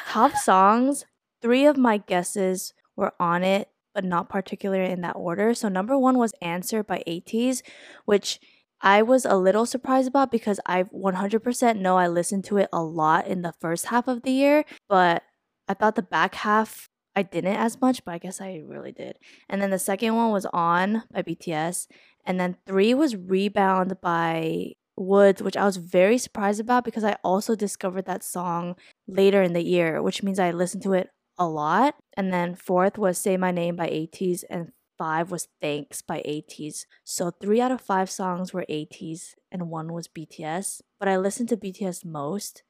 top 0.10 0.34
songs, 0.50 1.06
three 1.42 1.66
of 1.66 1.78
my 1.78 1.98
guesses 1.98 2.74
were 2.98 3.14
on 3.20 3.44
it, 3.44 3.70
but 3.94 4.04
not 4.04 4.28
particularly 4.28 4.92
in 4.92 5.00
that 5.02 5.16
order. 5.16 5.54
So 5.54 5.70
number 5.70 5.98
one 5.98 6.18
was 6.18 6.34
Answer 6.42 6.84
by 6.84 7.02
ATEEZ, 7.08 7.64
which 8.04 8.40
I 8.86 9.02
was 9.02 9.26
a 9.26 9.36
little 9.36 9.66
surprised 9.66 10.08
about 10.08 10.32
because 10.32 10.60
I 10.68 10.84
100% 10.84 11.78
know 11.78 11.98
I 11.98 12.08
listened 12.08 12.46
to 12.46 12.58
it 12.58 12.70
a 12.72 12.84
lot 12.84 13.26
in 13.26 13.42
the 13.42 13.56
first 13.60 13.88
half 13.88 14.08
of 14.08 14.22
the 14.22 14.32
year, 14.32 14.64
but 14.88 15.24
I 15.68 15.74
thought 15.74 15.96
the 15.96 16.04
back 16.04 16.36
half 16.36 16.88
I 17.16 17.24
didn't 17.24 17.56
as 17.56 17.82
much, 17.82 18.06
but 18.06 18.14
I 18.14 18.18
guess 18.20 18.40
I 18.40 18.62
really 18.64 18.92
did. 18.92 19.18
And 19.50 19.60
then 19.60 19.72
the 19.72 19.80
second 19.80 20.16
one 20.16 20.32
was 20.32 20.46
On 20.54 21.04
by 21.12 21.24
BTS, 21.24 21.88
and 22.26 22.40
then 22.40 22.58
three 22.68 22.94
was 22.94 23.16
Rebound 23.16 23.98
by 24.02 24.74
WOODZ, 25.00 25.42
which 25.42 25.58
I 25.58 25.66
was 25.66 25.78
very 25.78 26.20
surprised 26.20 26.60
about 26.60 26.86
because 26.86 27.04
I 27.04 27.18
also 27.24 27.56
discovered 27.56 28.06
that 28.06 28.24
song 28.24 28.76
later 29.08 29.42
in 29.42 29.54
the 29.54 29.64
year, 29.64 30.02
which 30.04 30.22
means 30.22 30.38
I 30.40 30.52
listened 30.52 30.84
to 30.84 30.94
it 30.94 31.10
a 31.40 31.48
lot. 31.48 31.96
And 32.16 32.32
then 32.32 32.54
fourth 32.54 32.98
was 33.00 33.18
Say 33.18 33.36
My 33.36 33.52
Name 33.52 33.76
by 33.76 33.88
ATEEZ, 33.88 34.44
and 34.50 34.72
five 34.98 35.32
was 35.32 35.48
Thanks 35.62 36.02
by 36.02 36.22
ATEEZ. 36.26 36.86
So 37.04 37.32
three 37.32 37.62
out 37.62 37.72
of 37.72 37.82
five 37.82 38.10
songs 38.10 38.54
were 38.54 38.66
ATEEZ, 38.70 39.36
and 39.52 39.70
one 39.70 39.94
was 39.94 40.08
BTS. 40.08 40.82
But 41.00 41.08
I 41.08 41.18
listened 41.18 41.50
to 41.50 41.58
BTS 41.58 42.06
most. 42.06 42.64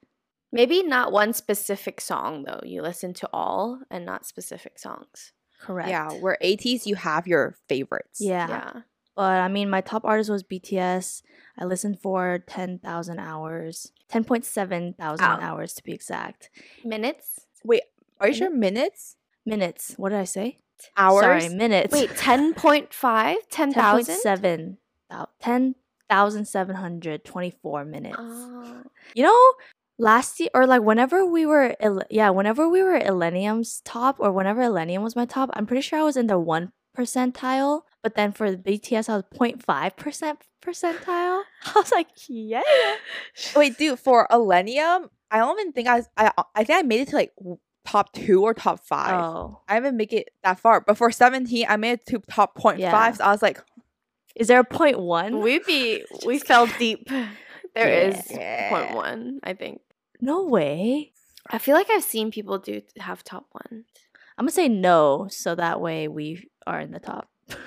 Maybe 0.51 0.83
not 0.83 1.11
one 1.11 1.33
specific 1.33 1.99
song 1.99 2.43
though. 2.43 2.61
You 2.63 2.81
listen 2.81 3.13
to 3.15 3.29
all 3.33 3.79
and 3.89 4.05
not 4.05 4.25
specific 4.25 4.79
songs. 4.79 5.33
Correct. 5.59 5.89
Yeah, 5.89 6.11
where 6.11 6.38
ATEEZ 6.41 6.85
you 6.85 6.95
have 6.95 7.27
your 7.27 7.55
favorites. 7.67 8.19
Yeah. 8.21 8.47
Yeah. 8.47 8.71
But 9.15 9.39
I 9.39 9.47
mean, 9.47 9.69
my 9.69 9.79
top 9.81 10.03
artist 10.03 10.29
was 10.29 10.43
BTS. 10.43 11.21
I 11.57 11.63
listened 11.65 12.01
for 12.01 12.43
10,000 12.47 13.17
hours, 13.19 13.91
10.7 14.11 14.97
thousand 14.97 15.25
Wow. 15.25 15.39
hours 15.41 15.73
to 15.75 15.83
be 15.83 15.93
exact. 15.93 16.49
Minutes? 16.83 17.47
Wait, 17.63 17.83
are 18.19 18.27
you 18.27 18.33
sure 18.33 18.49
minutes? 18.49 19.15
Minutes. 19.45 19.93
What 19.97 20.09
did 20.09 20.19
I 20.19 20.25
say? 20.25 20.59
Hours? 20.97 21.21
Sorry, 21.43 21.49
minutes. 21.49 21.91
Wait, 21.93 22.09
10.5? 22.11 23.35
10,000? 23.49 24.15
10.7. 24.15 24.77
thou- 25.09 25.27
10,724 25.41 27.85
minutes. 27.85 28.17
Oh. 28.19 28.83
You 29.13 29.23
know, 29.23 29.53
last 29.97 30.39
year 30.39 30.49
or 30.53 30.65
like 30.67 30.81
whenever 30.81 31.25
we 31.25 31.45
were, 31.45 31.75
yeah, 32.09 32.29
whenever 32.29 32.67
we 32.69 32.83
were 32.83 32.99
Illenium's 32.99 33.81
top 33.85 34.17
or 34.19 34.31
whenever 34.31 34.61
Illenium 34.61 35.01
was 35.01 35.15
my 35.15 35.25
top, 35.25 35.49
I'm 35.53 35.65
pretty 35.65 35.81
sure 35.81 35.99
I 35.99 36.03
was 36.03 36.17
in 36.17 36.27
the 36.27 36.39
one 36.39 36.71
percentile. 36.97 37.81
But 38.03 38.15
then 38.15 38.31
for 38.31 38.51
the 38.51 38.57
BTS, 38.57 39.09
I 39.09 39.15
was 39.17 39.23
0.5 39.33 39.95
percent 39.97 40.39
percentile. 40.61 41.41
I 41.65 41.71
was 41.75 41.91
like, 41.91 42.07
yeah. 42.27 42.61
Wait, 43.55 43.77
dude, 43.77 43.99
for 43.99 44.27
Millennium, 44.29 45.09
I 45.31 45.39
don't 45.39 45.59
even 45.59 45.73
think 45.73 45.88
I 45.88 45.95
was, 45.97 46.07
I 46.15 46.31
I 46.53 46.63
think 46.63 46.79
I 46.79 46.83
made 46.83 47.01
it 47.01 47.07
to 47.09 47.15
like 47.15 47.33
top 47.86 48.12
two 48.13 48.43
or 48.43 48.54
top 48.54 48.80
five. 48.86 49.21
Oh, 49.21 49.62
I 49.67 49.76
haven't 49.76 49.95
make 49.98 50.12
it 50.13 50.30
that 50.43 50.60
far. 50.60 50.82
But 50.82 50.98
for 50.98 51.12
17, 51.12 51.65
I 51.69 51.78
made 51.78 51.91
it 51.91 52.06
to 52.08 52.19
top 52.30 52.58
0.5. 52.58 52.80
Yeah. 52.80 53.12
So 53.13 53.24
I 53.24 53.32
was 53.32 53.41
like, 53.41 53.62
is 54.36 54.48
there 54.48 54.60
a 54.60 54.63
point 54.65 55.00
one? 55.00 55.39
We 55.41 55.60
be 55.60 56.04
we 56.26 56.39
fell 56.39 56.67
deep. 56.80 57.10
There 57.76 58.08
is 58.08 58.32
Yeah. 58.32 58.69
point 58.69 58.95
one, 58.95 59.39
I 59.43 59.54
think. 59.54 59.82
No 60.21 60.43
way. 60.45 61.12
I 61.50 61.58
feel 61.58 61.76
like 61.76 61.89
I've 61.89 62.04
seen 62.06 62.32
people 62.32 62.58
do 62.58 62.82
have 63.00 63.21
top 63.21 63.48
one. 63.52 63.84
I'm 64.38 64.45
gonna 64.45 64.52
say 64.52 64.69
no, 64.69 65.28
so 65.30 65.56
that 65.56 65.82
way 65.82 66.08
we 66.08 66.50
are 66.65 66.80
in 66.80 66.91
the 66.91 67.00
top. 67.02 67.28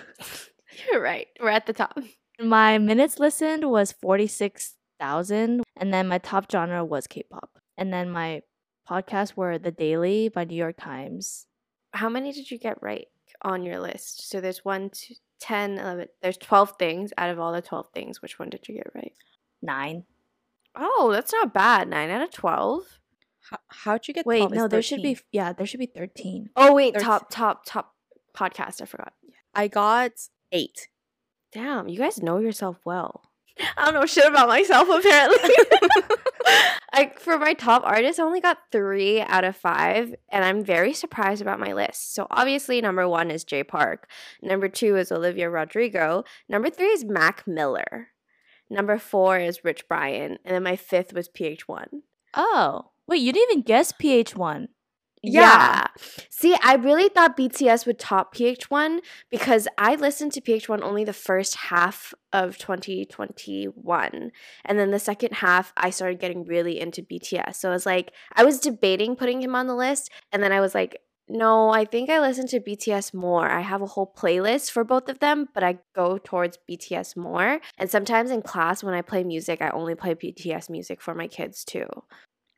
You're 0.91 1.03
right. 1.03 1.27
We're 1.39 1.51
at 1.51 1.67
the 1.67 1.75
top. 1.75 1.99
my 2.41 2.79
minutes 2.79 3.19
listened 3.19 3.69
was 3.71 3.93
46,000, 3.93 5.63
and 5.77 5.93
then 5.95 6.09
my 6.09 6.19
top 6.19 6.51
genre 6.51 6.85
was 6.85 7.07
K 7.07 7.23
pop. 7.31 7.51
And 7.77 7.93
then 7.93 8.11
my 8.11 8.43
podcasts 8.89 9.37
were 9.37 9.59
The 9.59 9.71
Daily 9.71 10.29
by 10.29 10.45
New 10.45 10.57
York 10.57 10.77
Times. 10.79 11.47
How 11.93 12.09
many 12.09 12.33
did 12.33 12.51
you 12.51 12.59
get 12.59 12.83
right 12.83 13.09
on 13.43 13.63
your 13.63 13.81
list? 13.81 14.29
So 14.31 14.41
there's 14.41 14.65
one, 14.65 14.91
two, 14.91 15.15
10, 15.41 15.79
11. 15.79 16.09
There's 16.23 16.37
12 16.39 16.75
things. 16.79 17.13
Out 17.19 17.31
of 17.31 17.39
all 17.39 17.53
the 17.53 17.63
12 17.63 17.87
things, 17.95 18.23
which 18.23 18.39
one 18.39 18.51
did 18.51 18.69
you 18.69 18.75
get 18.75 18.91
right? 18.95 19.13
Nine. 19.63 20.05
Oh, 20.75 21.11
that's 21.13 21.33
not 21.33 21.55
bad. 21.55 21.89
9 21.89 22.11
out 22.11 22.23
of 22.23 22.31
12. 22.31 22.83
How, 23.51 23.59
how'd 23.69 24.09
you 24.09 24.15
get? 24.15 24.27
Wait, 24.27 24.39
12? 24.39 24.53
No, 24.53 24.69
there 24.69 24.83
should 24.83 25.03
be, 25.03 25.19
yeah, 25.33 25.53
there 25.53 25.67
should 25.67 25.81
be 25.81 25.87
13. 25.87 26.51
Oh, 26.57 26.75
wait. 26.75 26.95
Thirteen. 26.95 27.07
Top, 27.07 27.31
top, 27.31 27.65
top 27.65 27.95
podcast. 28.37 28.83
I 28.83 28.85
forgot. 28.85 29.13
I 29.55 29.69
got 29.69 30.13
eight. 30.53 30.89
Damn, 31.53 31.89
you 31.89 31.99
guys 31.99 32.23
know 32.23 32.39
yourself 32.39 32.79
well. 32.85 33.28
I 33.77 33.85
don't 33.85 33.95
know 33.95 34.07
shit 34.07 34.27
about 34.27 34.49
myself 34.49 34.89
apparently. 34.89 35.51
I 36.93 37.13
for 37.19 37.39
my 37.39 37.55
top 37.55 37.83
artists, 37.85 38.19
I 38.19 38.25
only 38.25 38.41
got 38.41 38.59
three 38.73 39.21
out 39.21 39.45
of 39.45 39.57
five, 39.57 40.15
and 40.31 40.45
I'm 40.45 40.65
very 40.65 40.95
surprised 40.95 41.43
about 41.43 41.61
my 41.61 41.73
list. 41.73 42.15
So 42.15 42.27
obviously, 42.31 42.81
number 42.81 43.09
one 43.09 43.31
is 43.31 43.45
Jay 43.45 43.63
Park. 43.63 44.09
Number 44.43 44.69
two 44.69 44.97
is 44.97 45.13
Olivia 45.13 45.51
Rodrigo. 45.51 46.25
Number 46.49 46.71
three 46.71 46.89
is 46.89 47.05
Mac 47.05 47.47
Miller. 47.47 48.09
Number 48.71 48.99
four 48.99 49.39
is 49.39 49.65
Rich 49.65 49.89
Brian, 49.89 50.39
and 50.45 50.55
then 50.55 50.63
my 50.63 50.77
fifth 50.77 51.13
was 51.13 51.29
PH1. 51.29 51.87
Oh, 52.35 52.91
wait, 53.07 53.23
you 53.23 53.33
didn't 53.33 53.53
even 53.53 53.63
guess 53.63 53.93
PH1. 53.93 54.69
Yeah. 55.23 55.87
See, 56.31 56.57
I 56.63 56.75
really 56.75 57.09
thought 57.09 57.37
BTS 57.37 57.87
would 57.87 57.99
top 57.99 58.35
PH1 58.35 59.01
because 59.31 59.67
I 59.77 59.97
listened 59.97 60.33
to 60.33 60.41
PH1 60.41 60.83
only 60.83 61.05
the 61.05 61.13
first 61.13 61.57
half 61.57 62.15
of 62.33 62.59
2021. 62.59 64.33
And 64.65 64.79
then 64.79 64.91
the 64.91 64.99
second 64.99 65.35
half, 65.35 65.73
I 65.77 65.91
started 65.91 66.21
getting 66.21 66.45
really 66.45 66.79
into 66.79 67.03
BTS. 67.03 67.57
So 67.57 67.71
I 67.71 67.73
was 67.73 67.87
like, 67.87 68.13
I 68.35 68.45
was 68.45 68.61
debating 68.61 69.17
putting 69.17 69.43
him 69.43 69.55
on 69.55 69.67
the 69.67 69.75
list. 69.75 70.11
And 70.33 70.43
then 70.43 70.53
I 70.53 70.61
was 70.61 70.75
like, 70.75 71.01
no, 71.29 71.71
I 71.71 71.85
think 71.85 72.09
I 72.09 72.21
listen 72.21 72.47
to 72.49 72.61
BTS 72.61 73.13
more. 73.13 73.51
I 73.51 73.61
have 73.61 73.83
a 73.83 73.87
whole 73.87 74.11
playlist 74.17 74.71
for 74.71 74.83
both 74.83 75.09
of 75.09 75.19
them, 75.19 75.49
but 75.53 75.63
I 75.63 75.79
go 75.95 76.19
towards 76.19 76.59
BTS 76.71 77.17
more. 77.17 77.61
And 77.77 77.91
sometimes 77.91 78.31
in 78.31 78.41
class, 78.41 78.83
when 78.83 78.95
I 78.95 79.03
play 79.03 79.25
music, 79.25 79.61
I 79.61 79.69
only 79.71 79.95
play 79.95 80.15
BTS 80.15 80.71
music 80.71 81.03
for 81.03 81.15
my 81.15 81.27
kids 81.27 81.65
too. 81.65 81.87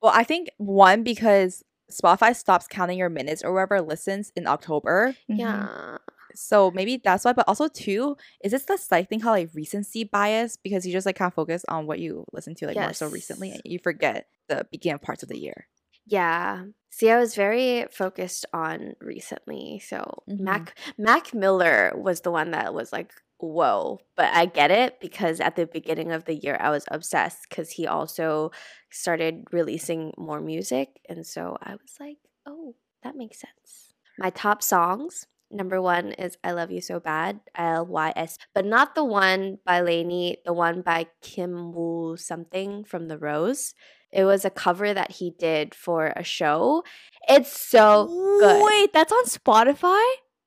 Well, 0.00 0.12
I 0.14 0.22
think 0.22 0.50
one 0.56 1.02
because 1.02 1.64
Spotify 1.90 2.34
stops 2.34 2.66
counting 2.66 2.98
your 2.98 3.08
minutes 3.10 3.42
or 3.42 3.50
whoever 3.52 3.80
listens 3.80 4.32
in 4.36 4.46
October. 4.46 5.14
Mhm. 5.30 5.38
Yeah. 5.38 5.98
So 6.34 6.70
maybe 6.70 6.96
that's 7.02 7.24
why. 7.24 7.32
But 7.32 7.48
also 7.48 7.68
too, 7.68 8.16
is 8.44 8.52
this 8.52 8.64
the 8.64 8.76
slight 8.76 9.08
thing 9.08 9.20
called 9.20 9.38
like 9.38 9.50
recency 9.54 10.04
bias? 10.04 10.56
Because 10.56 10.86
you 10.86 10.92
just 10.92 11.06
like 11.06 11.16
kind 11.16 11.28
of 11.28 11.34
focus 11.34 11.64
on 11.68 11.86
what 11.86 11.98
you 11.98 12.24
listen 12.32 12.54
to 12.56 12.66
like 12.66 12.76
more 12.76 12.92
so 12.92 13.08
recently 13.08 13.50
and 13.50 13.62
you 13.64 13.78
forget 13.80 14.28
the 14.48 14.66
beginning 14.70 15.00
parts 15.00 15.22
of 15.22 15.28
the 15.28 15.38
year. 15.38 15.66
Yeah. 16.06 16.64
See, 16.90 17.10
I 17.10 17.18
was 17.18 17.34
very 17.34 17.86
focused 17.90 18.46
on 18.52 18.94
recently. 19.00 19.80
So 19.80 20.22
Mhm. 20.28 20.40
Mac 20.40 20.78
Mac 20.98 21.34
Miller 21.34 21.92
was 21.96 22.20
the 22.20 22.30
one 22.30 22.50
that 22.52 22.74
was 22.74 22.92
like, 22.92 23.12
whoa. 23.40 24.00
But 24.16 24.32
I 24.32 24.46
get 24.46 24.70
it 24.70 25.00
because 25.00 25.40
at 25.40 25.56
the 25.56 25.66
beginning 25.66 26.12
of 26.12 26.24
the 26.24 26.34
year 26.34 26.56
I 26.60 26.70
was 26.70 26.84
obsessed 26.88 27.46
because 27.48 27.70
he 27.70 27.86
also 27.86 28.52
started 28.90 29.44
releasing 29.52 30.12
more 30.16 30.40
music. 30.40 31.00
And 31.08 31.26
so 31.26 31.56
I 31.62 31.72
was 31.72 31.96
like, 31.98 32.18
oh, 32.46 32.74
that 33.02 33.16
makes 33.16 33.40
sense. 33.40 33.94
My 34.18 34.30
top 34.30 34.62
songs. 34.62 35.26
Number 35.52 35.82
one 35.82 36.12
is 36.12 36.38
I 36.44 36.52
Love 36.52 36.70
You 36.70 36.80
So 36.80 37.00
Bad, 37.00 37.40
L 37.56 37.84
Y 37.84 38.12
S, 38.14 38.38
but 38.54 38.64
not 38.64 38.94
the 38.94 39.02
one 39.02 39.58
by 39.66 39.80
Lainey, 39.80 40.36
the 40.44 40.52
one 40.52 40.80
by 40.80 41.08
Kim 41.22 41.72
Woo 41.72 42.16
something 42.16 42.84
from 42.84 43.08
The 43.08 43.18
Rose. 43.18 43.74
It 44.12 44.24
was 44.24 44.44
a 44.44 44.50
cover 44.50 44.94
that 44.94 45.10
he 45.10 45.34
did 45.36 45.74
for 45.74 46.12
a 46.14 46.22
show. 46.22 46.84
It's 47.28 47.50
so 47.50 48.06
good. 48.40 48.64
Wait, 48.64 48.92
that's 48.92 49.12
on 49.12 49.24
Spotify? 49.24 50.04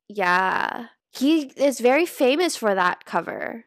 Yeah. 0.08 0.88
He 1.16 1.52
is 1.56 1.80
very 1.80 2.06
famous 2.06 2.56
for 2.56 2.74
that 2.74 3.06
cover. 3.06 3.66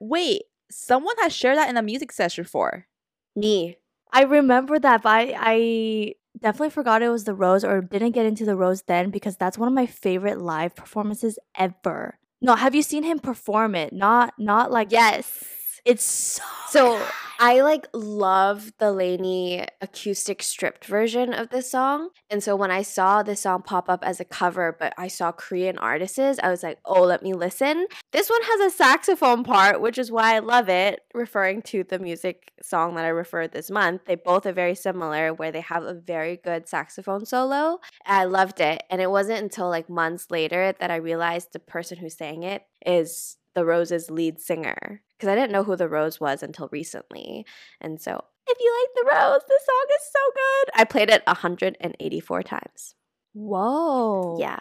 Wait, 0.00 0.42
someone 0.70 1.16
has 1.20 1.34
shared 1.34 1.58
that 1.58 1.68
in 1.68 1.76
a 1.76 1.82
music 1.82 2.12
session 2.12 2.44
for. 2.44 2.86
Me. 3.34 3.76
I 4.12 4.22
remember 4.22 4.78
that, 4.78 5.02
but 5.02 5.10
I, 5.10 5.34
I 5.36 6.14
definitely 6.40 6.70
forgot 6.70 7.02
it 7.02 7.08
was 7.08 7.24
the 7.24 7.34
Rose 7.34 7.64
or 7.64 7.80
didn't 7.80 8.12
get 8.12 8.26
into 8.26 8.44
the 8.44 8.54
Rose 8.56 8.82
then 8.82 9.10
because 9.10 9.36
that's 9.36 9.58
one 9.58 9.66
of 9.68 9.74
my 9.74 9.86
favorite 9.86 10.40
live 10.40 10.76
performances 10.76 11.38
ever. 11.56 12.18
No, 12.40 12.54
have 12.54 12.74
you 12.74 12.82
seen 12.82 13.02
him 13.02 13.18
perform 13.18 13.74
it? 13.74 13.92
Not 13.92 14.34
not 14.38 14.70
like 14.70 14.92
Yes. 14.92 15.44
It's 15.84 16.04
so 16.04 16.42
So 16.68 16.98
good. 16.98 17.06
I 17.38 17.60
like 17.62 17.88
love 17.92 18.72
the 18.78 18.92
Lainey 18.92 19.66
acoustic 19.80 20.42
stripped 20.42 20.84
version 20.84 21.34
of 21.34 21.50
this 21.50 21.70
song. 21.70 22.10
And 22.30 22.42
so 22.42 22.54
when 22.54 22.70
I 22.70 22.82
saw 22.82 23.22
this 23.22 23.40
song 23.42 23.62
pop 23.62 23.88
up 23.88 24.04
as 24.04 24.20
a 24.20 24.24
cover, 24.24 24.76
but 24.78 24.94
I 24.96 25.08
saw 25.08 25.32
Korean 25.32 25.76
artists, 25.78 26.18
I 26.18 26.48
was 26.48 26.62
like, 26.62 26.78
oh, 26.84 27.02
let 27.02 27.22
me 27.22 27.32
listen. 27.32 27.86
This 28.12 28.30
one 28.30 28.42
has 28.42 28.72
a 28.72 28.76
saxophone 28.76 29.42
part, 29.42 29.80
which 29.80 29.98
is 29.98 30.12
why 30.12 30.36
I 30.36 30.38
love 30.38 30.68
it, 30.68 31.00
referring 31.12 31.62
to 31.62 31.82
the 31.84 31.98
music 31.98 32.52
song 32.62 32.94
that 32.94 33.04
I 33.04 33.08
referred 33.08 33.52
this 33.52 33.70
month. 33.70 34.02
They 34.06 34.14
both 34.14 34.46
are 34.46 34.52
very 34.52 34.74
similar, 34.74 35.34
where 35.34 35.52
they 35.52 35.60
have 35.60 35.82
a 35.82 35.94
very 35.94 36.36
good 36.36 36.68
saxophone 36.68 37.26
solo. 37.26 37.80
I 38.06 38.24
loved 38.24 38.60
it. 38.60 38.84
And 38.90 39.00
it 39.00 39.10
wasn't 39.10 39.42
until 39.42 39.68
like 39.68 39.90
months 39.90 40.30
later 40.30 40.72
that 40.78 40.90
I 40.90 40.96
realized 40.96 41.48
the 41.52 41.58
person 41.58 41.98
who 41.98 42.08
sang 42.08 42.42
it 42.44 42.62
is 42.86 43.36
the 43.54 43.64
Rose's 43.64 44.10
lead 44.10 44.40
singer 44.40 45.02
because 45.24 45.32
I 45.32 45.40
didn't 45.40 45.52
know 45.52 45.64
who 45.64 45.74
the 45.74 45.88
Rose 45.88 46.20
was 46.20 46.42
until 46.42 46.68
recently. 46.70 47.46
And 47.80 47.98
so, 47.98 48.22
if 48.46 48.58
you 48.60 48.76
like 48.78 48.90
the 48.94 49.10
Rose, 49.10 49.40
this 49.48 49.64
song 49.64 49.86
is 49.96 50.12
so 50.12 50.20
good. 50.34 50.70
I 50.74 50.84
played 50.84 51.08
it 51.08 51.22
184 51.26 52.42
times. 52.42 52.94
Whoa. 53.32 54.36
Yeah. 54.38 54.60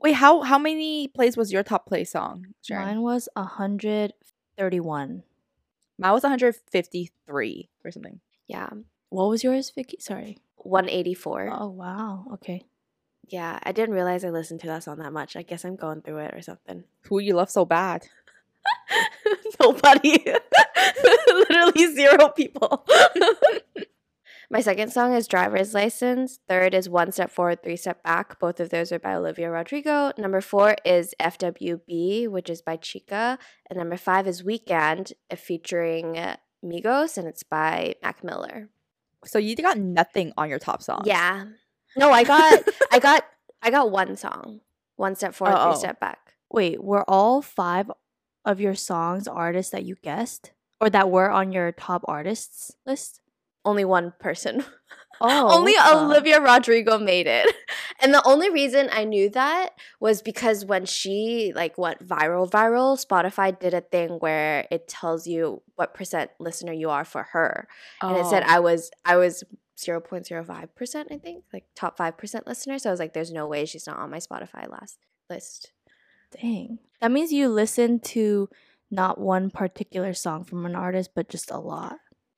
Wait, 0.00 0.12
how 0.12 0.42
how 0.42 0.58
many 0.58 1.08
plays 1.08 1.36
was 1.36 1.50
your 1.50 1.62
top 1.62 1.86
play 1.86 2.04
song? 2.04 2.48
Sharon? 2.60 2.86
Mine 2.86 3.02
was 3.02 3.26
131. 3.34 5.22
Mine 5.98 6.12
was 6.12 6.22
153 6.22 7.68
or 7.84 7.90
something. 7.90 8.20
Yeah. 8.48 8.68
What 9.08 9.30
was 9.30 9.42
yours, 9.42 9.72
Vicky? 9.74 9.96
Sorry. 9.98 10.36
184. 10.56 11.50
Oh 11.58 11.68
wow. 11.68 12.26
Okay. 12.34 12.64
Yeah. 13.28 13.58
I 13.62 13.72
didn't 13.72 13.94
realize 13.94 14.24
I 14.24 14.30
listened 14.30 14.60
to 14.60 14.66
that 14.66 14.82
song 14.82 14.98
that 14.98 15.12
much. 15.12 15.36
I 15.36 15.42
guess 15.42 15.64
I'm 15.64 15.76
going 15.76 16.02
through 16.02 16.18
it 16.18 16.34
or 16.34 16.42
something. 16.42 16.84
Who 17.08 17.18
you 17.18 17.34
love 17.34 17.50
so 17.50 17.64
bad? 17.64 18.08
Nobody. 19.60 20.24
Literally 21.28 21.94
zero 21.94 22.28
people. 22.30 22.86
My 24.50 24.60
second 24.60 24.92
song 24.92 25.14
is 25.14 25.26
Driver's 25.26 25.72
License. 25.72 26.38
Third 26.46 26.74
is 26.74 26.86
One 26.88 27.10
Step 27.10 27.30
Forward, 27.30 27.62
Three 27.62 27.76
Step 27.76 28.02
Back. 28.02 28.38
Both 28.38 28.60
of 28.60 28.68
those 28.68 28.92
are 28.92 28.98
by 28.98 29.14
Olivia 29.14 29.50
Rodrigo. 29.50 30.12
Number 30.18 30.42
four 30.42 30.76
is 30.84 31.14
FWB, 31.18 32.28
which 32.28 32.50
is 32.50 32.60
by 32.60 32.76
Chica. 32.76 33.38
And 33.70 33.78
number 33.78 33.96
five 33.96 34.26
is 34.26 34.44
Weekend, 34.44 35.14
uh, 35.30 35.36
featuring 35.36 36.18
uh, 36.18 36.36
Miguel, 36.62 37.08
and 37.16 37.26
it's 37.26 37.42
by 37.42 37.94
Mac 38.02 38.22
Miller. 38.22 38.68
So 39.24 39.38
you 39.38 39.56
got 39.56 39.78
nothing 39.78 40.34
on 40.36 40.50
your 40.50 40.58
top 40.58 40.82
song. 40.82 41.02
Yeah. 41.06 41.46
No, 41.96 42.10
I 42.10 42.24
got, 42.24 42.62
I 42.92 42.98
got, 42.98 43.24
I 43.62 43.70
got 43.70 43.90
one 43.90 44.16
song. 44.16 44.60
One 44.96 45.14
step 45.16 45.34
forward, 45.34 45.56
Oh, 45.56 45.68
oh. 45.68 45.72
three 45.72 45.78
step 45.78 45.98
back. 45.98 46.18
Wait, 46.50 46.82
were 46.84 47.08
all 47.08 47.40
five 47.40 47.90
of 48.44 48.60
your 48.60 48.74
songs 48.74 49.26
artists 49.28 49.72
that 49.72 49.84
you 49.84 49.96
guessed 50.02 50.52
or 50.80 50.90
that 50.90 51.10
were 51.10 51.30
on 51.30 51.52
your 51.52 51.72
top 51.72 52.02
artists 52.06 52.72
list? 52.86 53.20
Only 53.64 53.84
one 53.84 54.12
person. 54.18 54.64
Oh, 55.24 55.56
only 55.56 55.74
the- 55.74 55.98
Olivia 55.98 56.40
Rodrigo 56.40 56.98
made 56.98 57.28
it. 57.28 57.46
And 58.00 58.12
the 58.12 58.22
only 58.26 58.50
reason 58.50 58.88
I 58.90 59.04
knew 59.04 59.30
that 59.30 59.74
was 60.00 60.20
because 60.22 60.64
when 60.64 60.84
she 60.86 61.52
like 61.54 61.78
went 61.78 62.04
viral 62.04 62.50
viral, 62.50 62.98
Spotify 62.98 63.56
did 63.56 63.74
a 63.74 63.80
thing 63.82 64.18
where 64.18 64.66
it 64.72 64.88
tells 64.88 65.28
you 65.28 65.62
what 65.76 65.94
percent 65.94 66.32
listener 66.40 66.72
you 66.72 66.90
are 66.90 67.04
for 67.04 67.22
her. 67.34 67.68
And 68.00 68.16
it 68.16 68.26
said 68.26 68.42
Oh. 68.42 68.46
I 68.48 68.58
was 68.58 68.90
I 69.04 69.16
was 69.16 69.44
0.05%, 69.78 71.12
I 71.12 71.18
think, 71.18 71.44
like 71.52 71.64
top 71.76 71.96
5% 71.98 72.46
listener. 72.46 72.78
So 72.78 72.90
I 72.90 72.92
was 72.92 73.00
like 73.00 73.12
there's 73.14 73.32
no 73.32 73.46
way 73.46 73.64
she's 73.64 73.86
not 73.86 73.98
on 73.98 74.10
my 74.10 74.18
Spotify 74.18 74.68
last 74.68 74.98
list. 75.30 75.71
Dang. 76.40 76.78
That 77.00 77.10
means 77.12 77.32
you 77.32 77.48
listen 77.48 77.98
to 78.00 78.48
not 78.90 79.18
one 79.20 79.50
particular 79.50 80.14
song 80.14 80.44
from 80.44 80.64
an 80.66 80.74
artist, 80.74 81.10
but 81.14 81.28
just 81.28 81.50
a 81.50 81.58
lot. 81.58 81.96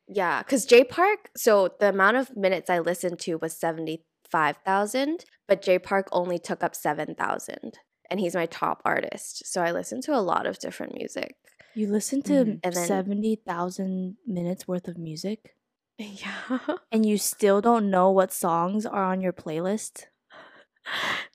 Yeah, 0.09 0.43
because 0.43 0.67
Jay 0.67 0.85
Park, 0.85 1.31
so 1.37 1.71
the 1.81 1.89
amount 1.89 2.17
of 2.17 2.37
minutes 2.37 2.69
I 2.71 2.79
listened 2.79 3.19
to 3.21 3.37
was 3.39 3.57
75,000, 3.59 5.25
but 5.49 5.63
Jay 5.63 5.79
Park 5.79 6.09
only 6.13 6.39
took 6.39 6.63
up 6.63 6.75
7,000. 6.75 7.79
And 8.11 8.21
he's 8.21 8.35
my 8.35 8.47
top 8.47 8.83
artist. 8.85 9.47
So 9.47 9.63
I 9.63 9.73
listen 9.73 10.01
to 10.03 10.15
a 10.15 10.21
lot 10.21 10.47
of 10.47 10.59
different 10.59 10.95
music. 10.95 11.35
You 11.75 11.89
listen 11.91 12.23
to 12.23 12.45
Mhm. 12.45 12.61
And 12.63 12.75
70,000 12.77 14.17
minutes 14.27 14.69
worth 14.69 14.87
of 14.89 14.99
music 14.99 15.57
Yeah. 15.99 16.59
and 16.93 17.05
you 17.07 17.17
still 17.19 17.61
don't 17.61 17.91
know 17.91 18.11
what 18.11 18.33
songs 18.33 18.85
are 18.87 19.05
on 19.05 19.21
your 19.21 19.33
playlist? 19.33 20.05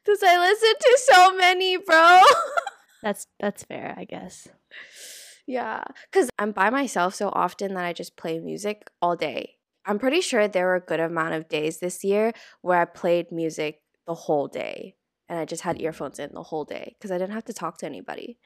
Because 0.04 0.24
I 0.24 0.38
listen 0.40 0.74
to 0.80 0.98
so 1.12 1.36
many, 1.36 1.78
bro. 1.78 2.22
That's 3.02 3.28
that's 3.40 3.64
fair, 3.64 3.96
I 3.98 4.04
guess. 4.04 4.50
yeah. 5.48 5.84
Because 6.12 6.30
I'm 6.38 6.52
by 6.52 6.70
myself 6.70 7.16
so 7.16 7.30
often 7.30 7.74
that 7.76 7.86
I 7.86 7.94
just 7.94 8.18
play 8.18 8.40
music 8.40 8.90
all 9.02 9.16
day. 9.16 9.56
I'm 9.86 10.00
pretty 10.00 10.20
sure 10.20 10.48
there 10.48 10.66
were 10.66 10.76
a 10.76 10.82
good 10.82 11.00
amount 11.00 11.34
of 11.34 11.48
days 11.48 11.80
this 11.80 12.04
year 12.04 12.34
where 12.62 12.82
I 12.82 12.86
played 12.86 13.32
music 13.32 13.80
the 14.06 14.14
whole 14.14 14.48
day 14.50 14.96
and 15.30 15.40
I 15.40 15.46
just 15.46 15.62
had 15.62 15.82
earphones 15.82 16.20
in 16.20 16.32
the 16.34 16.44
whole 16.44 16.66
day 16.66 16.96
because 17.00 17.10
I 17.12 17.18
didn't 17.18 17.34
have 17.34 17.46
to 17.46 17.54
talk 17.54 17.78
to 17.78 17.86
anybody. 17.86 18.38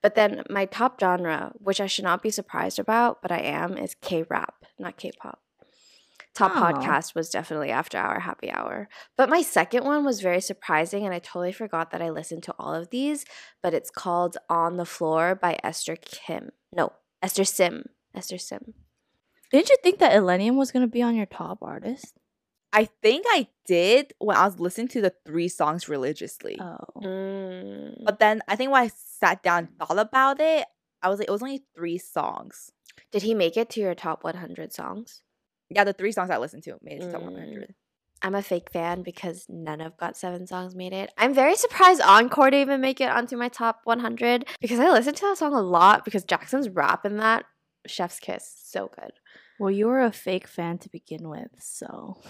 But 0.00 0.14
then 0.14 0.42
my 0.48 0.66
top 0.66 1.00
genre, 1.00 1.52
which 1.56 1.80
I 1.80 1.86
should 1.86 2.04
not 2.04 2.22
be 2.22 2.30
surprised 2.30 2.78
about, 2.78 3.20
but 3.20 3.32
I 3.32 3.38
am, 3.38 3.76
is 3.76 3.96
K 4.00 4.22
rap, 4.30 4.64
not 4.78 4.96
K 4.96 5.10
pop. 5.18 5.40
Top 6.34 6.52
Oh. 6.54 6.60
podcast 6.60 7.14
was 7.14 7.28
definitely 7.28 7.70
after 7.70 7.98
our 7.98 8.20
happy 8.20 8.50
hour. 8.50 8.88
But 9.18 9.28
my 9.28 9.42
second 9.42 9.84
one 9.84 10.04
was 10.04 10.20
very 10.20 10.40
surprising, 10.40 11.04
and 11.04 11.14
I 11.14 11.18
totally 11.18 11.52
forgot 11.52 11.90
that 11.90 12.00
I 12.00 12.08
listened 12.10 12.42
to 12.44 12.54
all 12.58 12.74
of 12.74 12.88
these. 12.90 13.24
But 13.62 13.74
it's 13.74 13.90
called 13.90 14.38
On 14.48 14.76
the 14.78 14.86
Floor 14.86 15.34
by 15.34 15.58
Esther 15.62 15.96
Kim. 15.96 16.50
No, 16.74 16.92
Esther 17.22 17.44
Sim. 17.44 17.84
Esther 18.14 18.38
Sim. 18.38 18.74
Didn't 19.50 19.68
you 19.68 19.76
think 19.82 19.98
that 19.98 20.12
Illenium 20.12 20.56
was 20.56 20.72
going 20.72 20.80
to 20.86 20.90
be 20.90 21.02
on 21.02 21.14
your 21.14 21.26
top 21.26 21.58
artist? 21.62 22.14
I 22.72 22.86
think 23.02 23.26
I 23.28 23.48
did 23.66 24.14
when 24.18 24.34
I 24.38 24.46
was 24.46 24.58
listening 24.58 24.88
to 24.88 25.02
the 25.02 25.12
three 25.26 25.48
songs 25.48 25.90
religiously. 25.90 26.58
Oh. 26.58 26.78
Mm. 27.02 28.04
But 28.06 28.18
then 28.18 28.40
I 28.48 28.56
think 28.56 28.70
when 28.72 28.84
I 28.84 28.90
sat 28.94 29.42
down 29.42 29.58
and 29.68 29.78
thought 29.78 29.98
about 29.98 30.40
it, 30.40 30.64
I 31.02 31.10
was 31.10 31.18
like, 31.18 31.28
it 31.28 31.32
was 31.32 31.42
only 31.42 31.64
three 31.76 31.98
songs. 31.98 32.70
Did 33.10 33.20
he 33.22 33.34
make 33.34 33.58
it 33.58 33.68
to 33.70 33.80
your 33.80 33.94
top 33.94 34.24
100 34.24 34.72
songs? 34.72 35.20
Yeah, 35.74 35.84
the 35.84 35.92
three 35.92 36.12
songs 36.12 36.30
I 36.30 36.38
listened 36.38 36.62
to 36.64 36.76
made 36.82 36.98
it 37.02 37.06
to 37.06 37.12
top 37.12 37.22
Mm. 37.22 37.32
100. 37.32 37.74
I'm 38.24 38.34
a 38.36 38.42
fake 38.42 38.70
fan 38.70 39.02
because 39.02 39.46
none 39.48 39.80
of 39.80 39.96
Got 39.96 40.16
Seven 40.16 40.46
songs 40.46 40.76
made 40.76 40.92
it. 40.92 41.10
I'm 41.18 41.34
very 41.34 41.56
surprised 41.56 42.00
Encore 42.00 42.50
didn't 42.50 42.68
even 42.68 42.80
make 42.80 43.00
it 43.00 43.10
onto 43.10 43.36
my 43.36 43.48
top 43.48 43.80
100 43.84 44.44
because 44.60 44.78
I 44.78 44.90
listened 44.90 45.16
to 45.16 45.22
that 45.26 45.38
song 45.38 45.54
a 45.54 45.60
lot 45.60 46.04
because 46.04 46.22
Jackson's 46.24 46.68
rap 46.68 47.04
in 47.04 47.16
that, 47.16 47.44
Chef's 47.86 48.20
Kiss, 48.20 48.54
so 48.62 48.90
good. 48.94 49.10
Well, 49.58 49.72
you 49.72 49.86
were 49.86 50.00
a 50.02 50.12
fake 50.12 50.46
fan 50.46 50.78
to 50.78 50.88
begin 50.88 51.28
with, 51.28 51.50
so. 51.58 52.20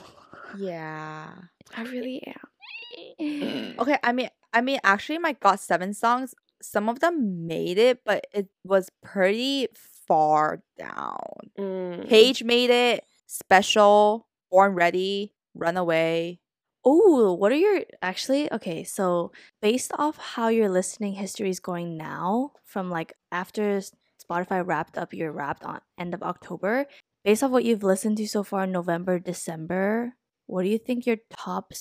Yeah. 0.58 1.30
I 1.76 1.82
really 1.82 2.22
am. 2.26 3.74
Okay, 3.78 3.98
I 4.02 4.12
mean, 4.12 4.28
I 4.52 4.60
mean, 4.60 4.78
actually, 4.84 5.18
my 5.18 5.32
Got 5.32 5.60
Seven 5.60 5.92
songs, 5.94 6.34
some 6.62 6.88
of 6.88 7.00
them 7.00 7.46
made 7.46 7.78
it, 7.78 8.00
but 8.04 8.26
it 8.32 8.48
was 8.64 8.90
pretty 9.02 9.68
far 10.06 10.62
down. 10.78 11.50
Mm. 11.58 12.08
Page 12.08 12.44
made 12.44 12.70
it. 12.70 13.04
Special, 13.32 14.26
Born 14.50 14.74
Ready, 14.74 15.32
Runaway. 15.54 16.38
Oh, 16.84 17.32
what 17.32 17.50
are 17.50 17.54
your 17.56 17.80
actually 18.02 18.52
okay? 18.52 18.84
So 18.84 19.32
based 19.62 19.90
off 19.96 20.18
how 20.18 20.48
your 20.48 20.68
listening 20.68 21.14
history 21.14 21.48
is 21.48 21.58
going 21.58 21.96
now, 21.96 22.52
from 22.64 22.90
like 22.90 23.14
after 23.30 23.80
Spotify 24.20 24.60
wrapped 24.66 24.98
up 24.98 25.14
your 25.14 25.32
wrapped 25.32 25.64
on 25.64 25.80
end 25.96 26.12
of 26.12 26.22
October, 26.22 26.84
based 27.24 27.42
off 27.42 27.50
what 27.50 27.64
you've 27.64 27.82
listened 27.82 28.18
to 28.18 28.28
so 28.28 28.42
far 28.42 28.64
in 28.64 28.72
November, 28.72 29.18
December, 29.18 30.12
what 30.46 30.64
do 30.64 30.68
you 30.68 30.76
think 30.78 31.06
your 31.06 31.16
top 31.30 31.72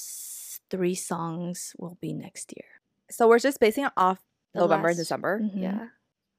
three 0.70 0.96
songs 0.96 1.74
will 1.78 1.98
be 2.00 2.14
next 2.14 2.54
year? 2.56 2.80
So 3.10 3.28
we're 3.28 3.40
just 3.40 3.60
basing 3.60 3.84
it 3.84 3.92
off 3.98 4.20
The 4.54 4.62
November 4.62 4.88
and 4.88 4.96
last- 4.98 5.04
December. 5.04 5.40
Mhm. 5.42 5.62
Yeah. 5.62 5.88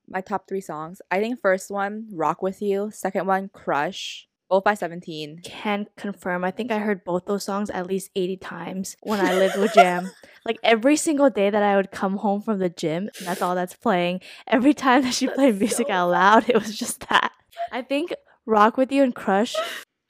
My 0.09 0.23
top 0.23 0.49
three 0.49 0.63
songs. 0.63 1.03
I 1.11 1.21
think 1.21 1.39
first 1.39 1.71
one, 1.71 2.09
Rock 2.13 2.41
With 2.41 2.63
You. 2.63 2.91
Second 2.91 3.27
one, 3.27 3.51
Crush. 3.51 4.27
Both 4.53 4.65
by 4.65 4.75
17. 4.75 5.41
Can 5.43 5.87
confirm. 5.97 6.45
I 6.45 6.51
think 6.51 6.71
I 6.71 6.77
heard 6.77 7.05
both 7.05 7.25
those 7.25 7.43
songs 7.43 7.71
at 7.71 7.87
least 7.87 8.11
80 8.15 8.37
times 8.37 8.97
when 9.01 9.19
I 9.19 9.33
lived 9.33 9.57
with 9.57 9.73
Jam. 9.73 10.11
like 10.45 10.59
every 10.63 10.97
single 10.97 11.31
day 11.31 11.49
that 11.49 11.63
I 11.63 11.75
would 11.75 11.91
come 11.91 12.19
home 12.19 12.43
from 12.43 12.59
the 12.59 12.69
gym, 12.69 13.09
that's 13.25 13.41
all 13.41 13.55
that's 13.55 13.75
playing. 13.75 14.21
Every 14.47 14.75
time 14.75 15.05
that 15.05 15.15
she 15.15 15.27
played 15.27 15.59
music 15.59 15.89
out 15.89 16.11
loud, 16.11 16.51
it 16.51 16.57
was 16.57 16.77
just 16.77 17.09
that. 17.09 17.33
I 17.73 17.81
think 17.81 18.13
Rock 18.45 18.77
With 18.77 18.93
You 18.93 19.03
and 19.03 19.15
Crush, 19.15 19.55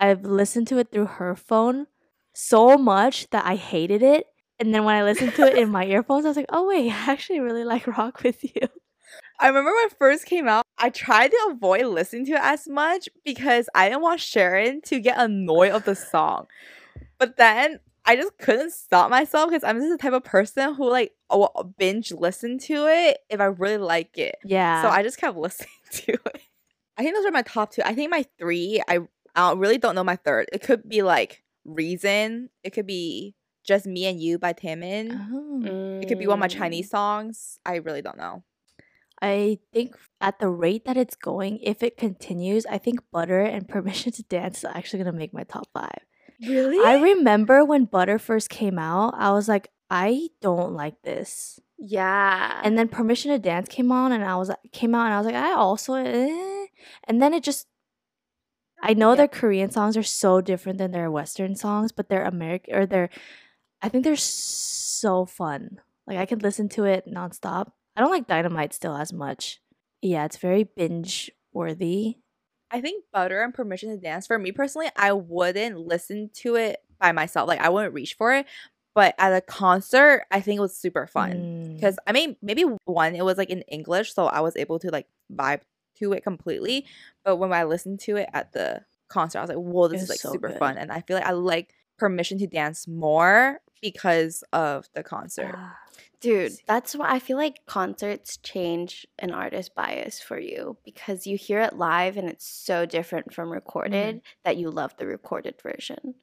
I've 0.01 0.25
listened 0.25 0.67
to 0.67 0.79
it 0.79 0.91
through 0.91 1.07
her 1.07 1.37
phone 1.37 1.87
so 2.35 2.77
much 2.77 3.31
that 3.31 3.47
I 3.47 3.55
hated 3.55 4.03
it. 4.03 4.27
And 4.59 4.75
then 4.75 4.83
when 4.83 4.97
I 4.97 5.05
listened 5.05 5.37
to 5.37 5.47
it 5.47 5.57
in 5.57 5.71
my 5.71 5.85
earphones, 5.87 6.25
I 6.25 6.31
was 6.31 6.37
like, 6.37 6.47
oh, 6.49 6.67
wait, 6.67 6.91
I 6.91 7.13
actually 7.13 7.39
really 7.39 7.63
like 7.63 7.87
Rock 7.87 8.25
With 8.25 8.43
You. 8.43 8.67
I 9.43 9.49
remember 9.49 9.71
when 9.73 9.87
it 9.87 9.97
first 9.99 10.25
came 10.27 10.47
out, 10.47 10.65
I 10.79 10.89
tried 10.91 11.33
to 11.33 11.49
avoid 11.51 11.87
listening 11.87 12.27
to 12.27 12.33
it 12.35 12.41
as 12.43 12.69
much 12.69 13.09
because 13.25 13.69
I 13.75 13.89
didn't 13.89 14.03
want 14.03 14.21
Sharon 14.21 14.81
to 14.83 15.01
get 15.01 15.19
annoyed 15.19 15.73
of 15.73 15.85
the 15.85 15.97
song. 15.97 16.47
But 17.19 17.37
then 17.37 17.81
I 18.05 18.15
just 18.17 18.39
couldn't 18.39 18.73
stop 18.73 19.11
myself 19.11 19.51
because 19.51 19.65
I'm 19.65 19.79
just 19.79 19.91
the 19.91 19.99
type 19.99 20.13
of 20.13 20.23
person 20.25 20.75
who 20.75 20.89
like 20.89 21.13
will 21.31 21.75
binge 21.77 22.13
listen 22.13 22.59
to 22.61 22.87
it 22.89 23.19
if 23.29 23.41
I 23.41 23.47
really 23.47 23.79
like 23.79 24.17
it. 24.17 24.37
Yeah. 24.45 24.83
So 24.83 24.89
I 24.89 25.03
just 25.03 25.19
kept 25.19 25.37
listening 25.47 25.69
to 25.93 26.13
it. 26.13 26.41
I 26.97 27.03
think 27.03 27.17
those 27.17 27.27
are 27.27 27.33
my 27.33 27.43
top 27.43 27.73
two. 27.73 27.83
I 27.85 27.95
think 27.95 28.11
my 28.13 28.25
three, 28.39 28.81
I, 28.87 29.01
I 29.35 29.53
really 29.55 29.79
don't 29.79 29.95
know 29.97 30.05
my 30.05 30.17
third. 30.17 30.49
It 30.53 30.63
could 30.63 30.89
be 30.89 31.03
like 31.03 31.43
Reason. 31.65 32.49
It 32.65 32.71
could 32.71 32.87
be 32.87 33.35
Just 33.65 33.87
Me 33.87 34.07
and 34.07 34.21
You 34.21 34.39
by 34.39 34.53
Taemin. 34.53 35.17
Oh. 35.33 36.01
It 36.01 36.07
could 36.09 36.19
be 36.19 36.27
one 36.27 36.35
of 36.39 36.41
my 36.41 36.49
Mm. 36.49 36.59
Chinese 36.59 36.91
songs. 36.91 37.59
I 37.65 37.77
really 37.77 38.03
don't 38.03 38.19
know. 38.19 38.43
I 39.23 39.61
think 39.73 39.97
at 40.21 40.41
the 40.41 40.49
rate 40.49 40.85
that 40.85 40.97
it's 40.97 41.15
going, 41.15 41.61
if 41.63 41.83
it 41.85 41.97
continues, 41.97 42.67
I 42.67 42.79
think 42.79 43.01
Butter 43.13 43.41
and 43.41 43.69
Permission 43.77 44.11
to 44.13 44.23
Dance 44.25 44.59
is 44.59 44.65
actually 44.65 45.05
gonna 45.05 45.17
make 45.17 45.33
my 45.33 45.45
top 45.45 45.69
five. 45.73 46.01
Really? 46.47 46.85
I 46.85 47.01
remember 47.01 47.65
when 47.65 47.85
Butter 47.85 48.19
first 48.19 48.51
came 48.51 48.79
out, 48.79 49.15
I 49.17 49.31
was 49.31 49.49
like, 49.49 49.71
I 49.89 50.31
don't 50.41 50.73
like 50.73 51.01
this. 51.03 51.61
Yeah. 51.79 52.61
And 52.65 52.77
then 52.77 52.89
Permission 52.89 53.31
to 53.31 53.39
Dance 53.39 53.69
came 53.69 53.93
on, 53.93 54.11
and 54.11 54.25
I 54.25 54.37
was 54.37 54.49
like, 54.49 54.59
came 54.73 54.95
out, 54.95 55.05
and 55.05 55.15
I 55.15 55.19
was 55.19 55.27
like, 55.27 55.37
I 55.37 55.53
also, 55.53 55.95
eh. 55.95 56.67
and 57.05 57.23
then 57.23 57.33
it 57.33 57.45
just. 57.45 57.69
I 58.85 58.95
know 58.95 59.15
their 59.15 59.29
Korean 59.29 59.71
songs 59.71 59.97
are 59.97 60.03
so 60.03 60.41
different 60.41 60.79
than 60.79 60.91
their 60.91 61.09
Western 61.09 61.55
songs, 61.55 61.93
but 61.93 62.09
they're 62.09 62.25
American 62.25 62.75
or 62.75 62.85
they're, 62.85 63.11
I 63.81 63.89
think 63.89 64.03
they're 64.03 64.17
so 64.17 65.25
fun. 65.25 65.79
Like 66.05 66.19
I 66.19 66.27
could 66.27 66.43
listen 66.43 66.69
to 66.71 66.85
it 66.85 67.07
nonstop. 67.07 67.71
I 67.97 68.01
don't 68.01 68.11
like 68.11 68.27
Dynamite 68.27 68.73
still 68.73 68.97
as 68.97 69.13
much. 69.13 69.61
Yeah, 70.01 70.25
it's 70.25 70.39
very 70.39 70.65
binge 70.65 71.31
worthy. 71.53 72.17
I 72.71 72.81
think 72.81 73.05
Butter 73.13 73.43
and 73.43 73.53
Permission 73.53 73.91
to 73.91 73.99
Dance, 73.99 74.27
for 74.27 74.39
me 74.39 74.51
personally, 74.51 74.89
I 74.97 75.13
wouldn't 75.13 75.79
listen 75.79 76.31
to 76.37 76.57
it 76.57 76.81
by 76.99 77.13
myself. 77.13 77.47
Like, 77.47 77.61
I 77.61 77.69
wouldn't 77.69 77.95
reach 77.95 78.15
for 78.15 78.35
it. 78.35 78.47
But 78.95 79.15
at 79.19 79.33
a 79.33 79.41
concert, 79.41 80.25
I 80.31 80.41
think 80.41 80.59
it 80.59 80.63
was 80.63 80.77
super 80.77 81.07
fun. 81.07 81.33
Mm. 81.33 81.75
Because, 81.75 81.99
I 82.07 82.13
mean, 82.13 82.37
maybe 82.43 82.65
one, 82.85 83.15
it 83.15 83.25
was 83.25 83.39
like 83.39 83.51
in 83.51 83.63
English, 83.63 84.15
so 84.15 84.27
I 84.27 84.41
was 84.41 84.57
able 84.57 84.79
to 84.81 84.91
like 84.91 85.07
vibe 85.35 85.63
to 85.99 86.13
it 86.13 86.23
completely. 86.23 86.87
But 87.25 87.37
when 87.37 87.53
I 87.53 87.65
listened 87.65 88.01
to 88.01 88.17
it 88.17 88.29
at 88.33 88.53
the 88.53 88.83
concert, 89.09 89.39
I 89.39 89.43
was 89.43 89.49
like, 89.49 89.59
whoa, 89.59 89.89
this 89.89 90.03
is 90.03 90.09
like 90.09 90.19
so 90.19 90.33
super 90.33 90.49
good. 90.49 90.59
fun. 90.59 90.77
And 90.77 90.93
I 90.93 91.01
feel 91.01 91.17
like 91.17 91.27
I 91.27 91.33
like 91.33 91.75
Permission 91.99 92.39
to 92.39 92.47
Dance 92.47 92.87
more 92.87 93.61
because 93.81 94.45
of 94.53 94.89
the 94.95 95.03
concert. 95.03 95.57
Dude, 96.23 96.53
that's 96.67 96.95
why 96.95 97.11
I 97.11 97.19
feel 97.19 97.37
like 97.37 97.67
concerts 97.67 98.37
change 98.39 99.07
an 99.19 99.33
artist 99.33 99.75
bias 99.75 100.21
for 100.21 100.39
you 100.39 100.77
because 100.85 101.27
you 101.27 101.37
hear 101.37 101.61
it 101.61 101.77
live 101.77 102.17
and 102.17 102.29
it's 102.29 102.47
so 102.49 102.87
different 102.87 103.35
from 103.35 103.51
recorded 103.53 104.17
mm-hmm. 104.17 104.19
that 104.45 104.57
you 104.57 104.71
love 104.71 104.95
the 104.99 105.07
recorded 105.07 105.57
version. 105.63 106.15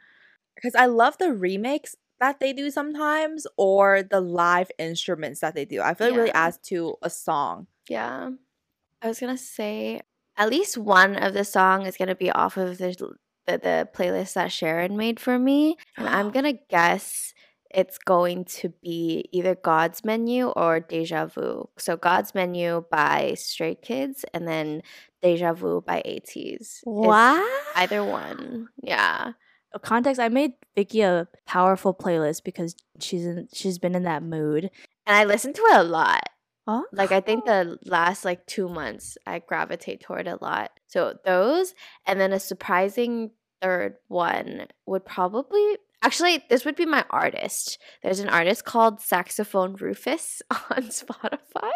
because 0.56 0.74
I 0.76 0.88
love 0.88 1.18
the 1.18 1.26
remix 1.28 1.96
that 2.20 2.40
they 2.40 2.52
do 2.54 2.70
sometimes 2.72 3.46
or 3.58 4.04
the 4.04 4.20
live 4.22 4.72
instruments 4.78 5.40
that 5.42 5.54
they 5.56 5.66
do. 5.66 5.82
I 5.82 5.94
feel 5.94 6.08
like 6.08 6.16
it 6.16 6.18
really 6.18 6.30
Yeah. 6.30 6.46
adds 6.48 6.58
to 6.70 6.96
a 7.02 7.10
song. 7.10 7.68
Yeah. 7.90 8.32
I 9.02 9.08
was 9.08 9.20
going 9.20 9.36
to 9.36 9.42
say 9.42 10.02
at 10.38 10.50
least 10.50 10.78
one 10.78 11.16
of 11.16 11.34
the 11.34 11.44
song 11.46 11.86
is 11.86 11.96
going 11.98 12.10
to 12.10 12.16
be 12.16 12.32
off 12.32 12.58
of 12.58 12.78
the, 12.78 13.16
the 13.48 13.58
the 13.58 13.88
playlist 13.96 14.34
that 14.34 14.52
Sharon 14.52 14.96
made 14.98 15.20
for 15.20 15.40
me 15.40 15.76
and 15.98 16.08
I'm 16.08 16.30
going 16.36 16.46
to 16.46 16.60
guess 16.70 17.34
it's 17.70 17.98
going 17.98 18.46
to 18.46 18.70
be 18.82 19.30
either 19.32 19.56
God's 19.56 20.04
Menu 20.04 20.48
or 20.50 20.80
Deja 20.80 21.28
Vu. 21.28 21.70
So 21.78 21.96
God's 21.98 22.34
Menu 22.34 22.84
by 22.90 23.36
Stray 23.38 23.76
Kids 23.76 24.26
and 24.34 24.48
then 24.48 24.82
Deja 25.22 25.54
Vu 25.54 25.82
by 25.86 26.02
ATEEZ. 26.06 26.80
What? 26.84 27.48
Either 27.76 28.04
one. 28.04 28.70
Yeah. 28.82 29.34
Uh, 29.74 29.80
Context: 29.80 30.20
I 30.20 30.30
made 30.30 30.54
Vicky 30.76 31.02
a 31.02 31.28
powerful 31.46 31.94
playlist 31.94 32.44
because 32.44 32.76
she's 33.00 33.26
in. 33.26 33.48
She's 33.54 33.78
been 33.78 33.96
in 33.96 34.04
that 34.04 34.24
mood. 34.24 34.72
And 35.06 35.16
I 35.16 35.26
listen 35.26 35.54
to 35.54 35.62
it 35.62 35.78
a 35.78 35.84
lot. 35.84 36.24
Oh, 36.68 36.86
Like 36.92 37.12
I 37.12 37.20
think 37.20 37.46
the 37.46 37.80
last 37.86 38.24
like 38.24 38.46
2 38.46 38.70
months 38.70 39.18
I 39.26 39.40
gravitate 39.40 40.02
toward 40.02 40.28
a 40.28 40.38
lot. 40.40 40.72
So 40.86 41.18
those 41.26 41.74
and 42.06 42.20
then 42.22 42.32
a 42.32 42.40
surprising 42.40 43.32
third 43.60 43.96
one 44.08 44.68
would 44.86 45.04
probably 45.04 45.78
Actually, 46.02 46.44
this 46.50 46.64
would 46.66 46.76
be 46.76 46.86
my 46.86 47.06
artist. 47.10 47.78
There's 48.04 48.20
an 48.20 48.30
artist 48.30 48.64
called 48.64 49.02
Saxophone 49.02 49.76
Rufus 49.76 50.42
on 50.52 50.84
Spotify. 50.84 51.72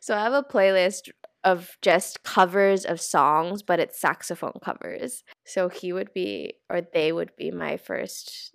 So 0.00 0.14
I 0.14 0.22
have 0.22 0.32
a 0.32 0.42
playlist 0.42 1.10
of 1.42 1.76
just 1.80 2.22
covers 2.22 2.84
of 2.84 3.00
songs, 3.00 3.62
but 3.62 3.80
it's 3.80 4.00
saxophone 4.00 4.58
covers. 4.62 5.24
So 5.44 5.68
he 5.68 5.92
would 5.92 6.12
be, 6.12 6.54
or 6.68 6.82
they 6.82 7.12
would 7.12 7.34
be 7.36 7.50
my 7.50 7.78
first. 7.78 8.54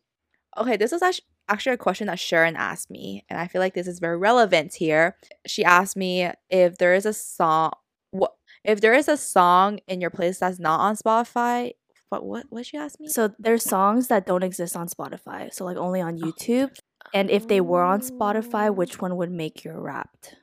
Okay, 0.57 0.77
this 0.77 0.93
is 0.93 1.01
actually 1.49 1.73
a 1.73 1.77
question 1.77 2.07
that 2.07 2.19
Sharon 2.19 2.55
asked 2.55 2.91
me, 2.91 3.25
and 3.29 3.39
I 3.39 3.47
feel 3.47 3.61
like 3.61 3.73
this 3.73 3.87
is 3.87 3.99
very 3.99 4.17
relevant 4.17 4.75
here. 4.75 5.17
She 5.47 5.63
asked 5.63 5.97
me 5.97 6.29
if 6.49 6.77
there 6.77 6.93
is 6.93 7.05
a 7.05 7.13
song, 7.13 7.71
what 8.11 8.33
if 8.63 8.81
there 8.81 8.93
is 8.93 9.07
a 9.07 9.17
song 9.17 9.79
in 9.87 10.01
your 10.01 10.09
playlist 10.09 10.39
that's 10.39 10.59
not 10.59 10.79
on 10.79 10.95
Spotify. 10.95 11.73
What 12.09 12.25
what 12.25 12.45
what 12.49 12.65
she 12.65 12.77
asked 12.77 12.99
me? 12.99 13.07
So 13.07 13.33
there's 13.39 13.63
songs 13.63 14.07
that 14.07 14.25
don't 14.25 14.43
exist 14.43 14.75
on 14.75 14.87
Spotify. 14.87 15.53
So 15.53 15.65
like 15.65 15.77
only 15.77 16.01
on 16.01 16.19
oh, 16.21 16.27
YouTube. 16.27 16.75
And 17.13 17.29
if 17.29 17.47
they 17.47 17.61
were 17.61 17.83
on 17.83 18.01
Spotify, 18.01 18.67
oh. 18.67 18.73
which 18.73 19.01
one 19.01 19.15
would 19.17 19.31
make 19.31 19.63
your 19.63 19.79
wrapped? 19.79 20.35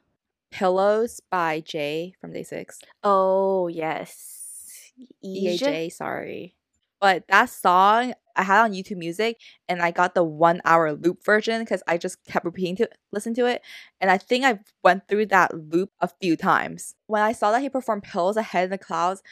Pillows 0.51 1.20
by 1.31 1.61
Jay 1.61 2.14
from 2.20 2.33
Day 2.33 2.42
Six. 2.42 2.81
Oh, 3.03 3.68
yes. 3.68 4.92
EAJ, 5.25 5.92
sorry. 5.92 6.55
But 7.01 7.25
that 7.29 7.46
song 7.46 8.14
I 8.37 8.42
had 8.42 8.62
on 8.62 8.72
YouTube 8.72 8.98
Music, 8.98 9.38
and 9.68 9.83
I 9.83 9.90
got 9.90 10.14
the 10.14 10.22
one 10.22 10.61
hour 10.64 10.92
loop 10.92 11.25
version 11.25 11.61
because 11.61 11.83
I 11.87 11.98
just 11.98 12.25
kept 12.27 12.44
repeating 12.44 12.77
to 12.77 12.88
listen 13.11 13.35
to 13.35 13.46
it, 13.46 13.62
and 14.01 14.11
I 14.11 14.18
think 14.18 14.44
I 14.44 14.61
went 14.85 15.09
through 15.09 15.27
that 15.27 15.53
loop 15.55 15.90
a 16.01 16.09
few 16.09 16.37
times. 16.37 16.94
When 17.07 17.22
I 17.22 17.33
saw 17.33 17.51
that 17.51 17.62
he 17.62 17.68
performed 17.68 18.05
Pillows 18.05 18.37
Ahead 18.37 18.64
in 18.64 18.70
the 18.70 18.79
Clouds," 18.79 19.22